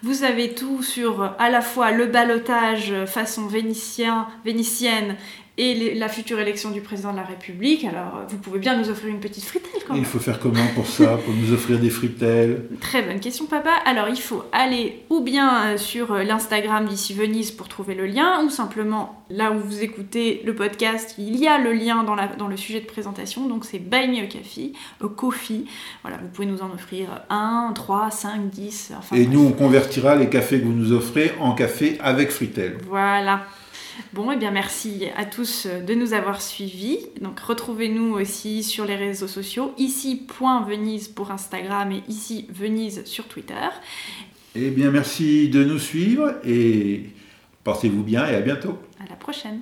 vous 0.03 0.23
avez 0.23 0.53
tout 0.53 0.83
sur 0.83 1.33
à 1.39 1.49
la 1.49 1.61
fois 1.61 1.89
le 1.89 2.05
balotage 2.05 2.93
façon 3.07 3.47
vénitien, 3.47 4.27
vénitienne 4.45 5.15
et 5.59 5.95
la 5.95 6.07
future 6.07 6.39
élection 6.39 6.69
du 6.69 6.81
président 6.81 7.11
de 7.11 7.17
la 7.17 7.23
République. 7.23 7.83
Alors, 7.83 8.21
vous 8.27 8.37
pouvez 8.37 8.59
bien 8.59 8.77
nous 8.77 8.89
offrir 8.89 9.09
une 9.09 9.19
petite 9.19 9.43
fritelle 9.43 9.81
quand 9.87 9.93
même. 9.93 10.03
Il 10.03 10.05
faut 10.05 10.19
faire 10.19 10.39
comment 10.39 10.67
pour 10.75 10.85
ça, 10.85 11.17
pour 11.17 11.33
nous 11.33 11.51
offrir 11.51 11.79
des 11.79 11.89
fritelles 11.89 12.65
Très 12.79 13.01
bonne 13.01 13.19
question, 13.19 13.45
papa. 13.45 13.71
Alors, 13.85 14.07
il 14.07 14.19
faut 14.21 14.43
aller 14.51 15.03
ou 15.09 15.21
bien 15.21 15.73
euh, 15.73 15.77
sur 15.77 16.11
euh, 16.11 16.23
l'Instagram 16.23 16.85
d'ici 16.85 17.15
Venise 17.15 17.49
pour 17.49 17.67
trouver 17.67 17.95
le 17.95 18.05
lien, 18.05 18.43
ou 18.45 18.51
simplement 18.51 19.23
là 19.31 19.51
où 19.51 19.59
vous 19.59 19.81
écoutez 19.81 20.41
le 20.45 20.53
podcast, 20.53 21.15
il 21.17 21.37
y 21.37 21.47
a 21.47 21.57
le 21.57 21.73
lien 21.73 22.03
dans, 22.03 22.15
la, 22.15 22.27
dans 22.27 22.47
le 22.47 22.55
sujet 22.55 22.79
de 22.79 22.85
présentation. 22.85 23.47
Donc, 23.47 23.65
c'est 23.65 23.79
Buy 23.79 24.07
Me 24.09 24.23
a 24.23 24.27
Coffee, 24.27 24.73
Coffee. 25.15 25.65
Voilà, 26.03 26.17
vous 26.17 26.27
pouvez 26.27 26.47
nous 26.47 26.61
en 26.61 26.71
offrir 26.71 27.23
1, 27.31 27.71
3, 27.73 28.11
5, 28.11 28.49
10. 28.49 28.93
Enfin, 28.95 29.15
et 29.15 29.25
nous, 29.25 29.43
on 29.43 29.51
convertira 29.51 30.15
les 30.15 30.29
cafés 30.29 30.59
que 30.59 30.65
vous 30.65 30.71
nous 30.71 30.93
offrez 30.93 31.33
en 31.39 31.53
café 31.53 31.97
avec 31.99 32.29
fritelles. 32.29 32.77
Voilà. 32.87 33.47
Bon, 34.13 34.31
et 34.31 34.35
eh 34.35 34.37
bien 34.37 34.51
merci 34.51 35.05
à 35.15 35.25
tous 35.25 35.67
de 35.67 35.93
nous 35.93 36.13
avoir 36.13 36.41
suivis. 36.41 36.99
Donc 37.21 37.39
retrouvez-nous 37.39 38.13
aussi 38.13 38.63
sur 38.63 38.85
les 38.85 38.95
réseaux 38.95 39.27
sociaux, 39.27 39.73
ici 39.77 40.25
Venise 40.67 41.07
pour 41.07 41.31
Instagram 41.31 41.91
et 41.91 42.03
ici 42.07 42.47
Venise 42.49 43.03
sur 43.05 43.27
Twitter. 43.27 43.53
Eh 44.55 44.71
bien 44.71 44.91
merci 44.91 45.49
de 45.49 45.63
nous 45.63 45.79
suivre 45.79 46.35
et 46.45 47.09
portez-vous 47.63 48.03
bien 48.03 48.27
et 48.27 48.35
à 48.35 48.41
bientôt. 48.41 48.77
À 48.99 49.07
la 49.09 49.15
prochaine. 49.15 49.61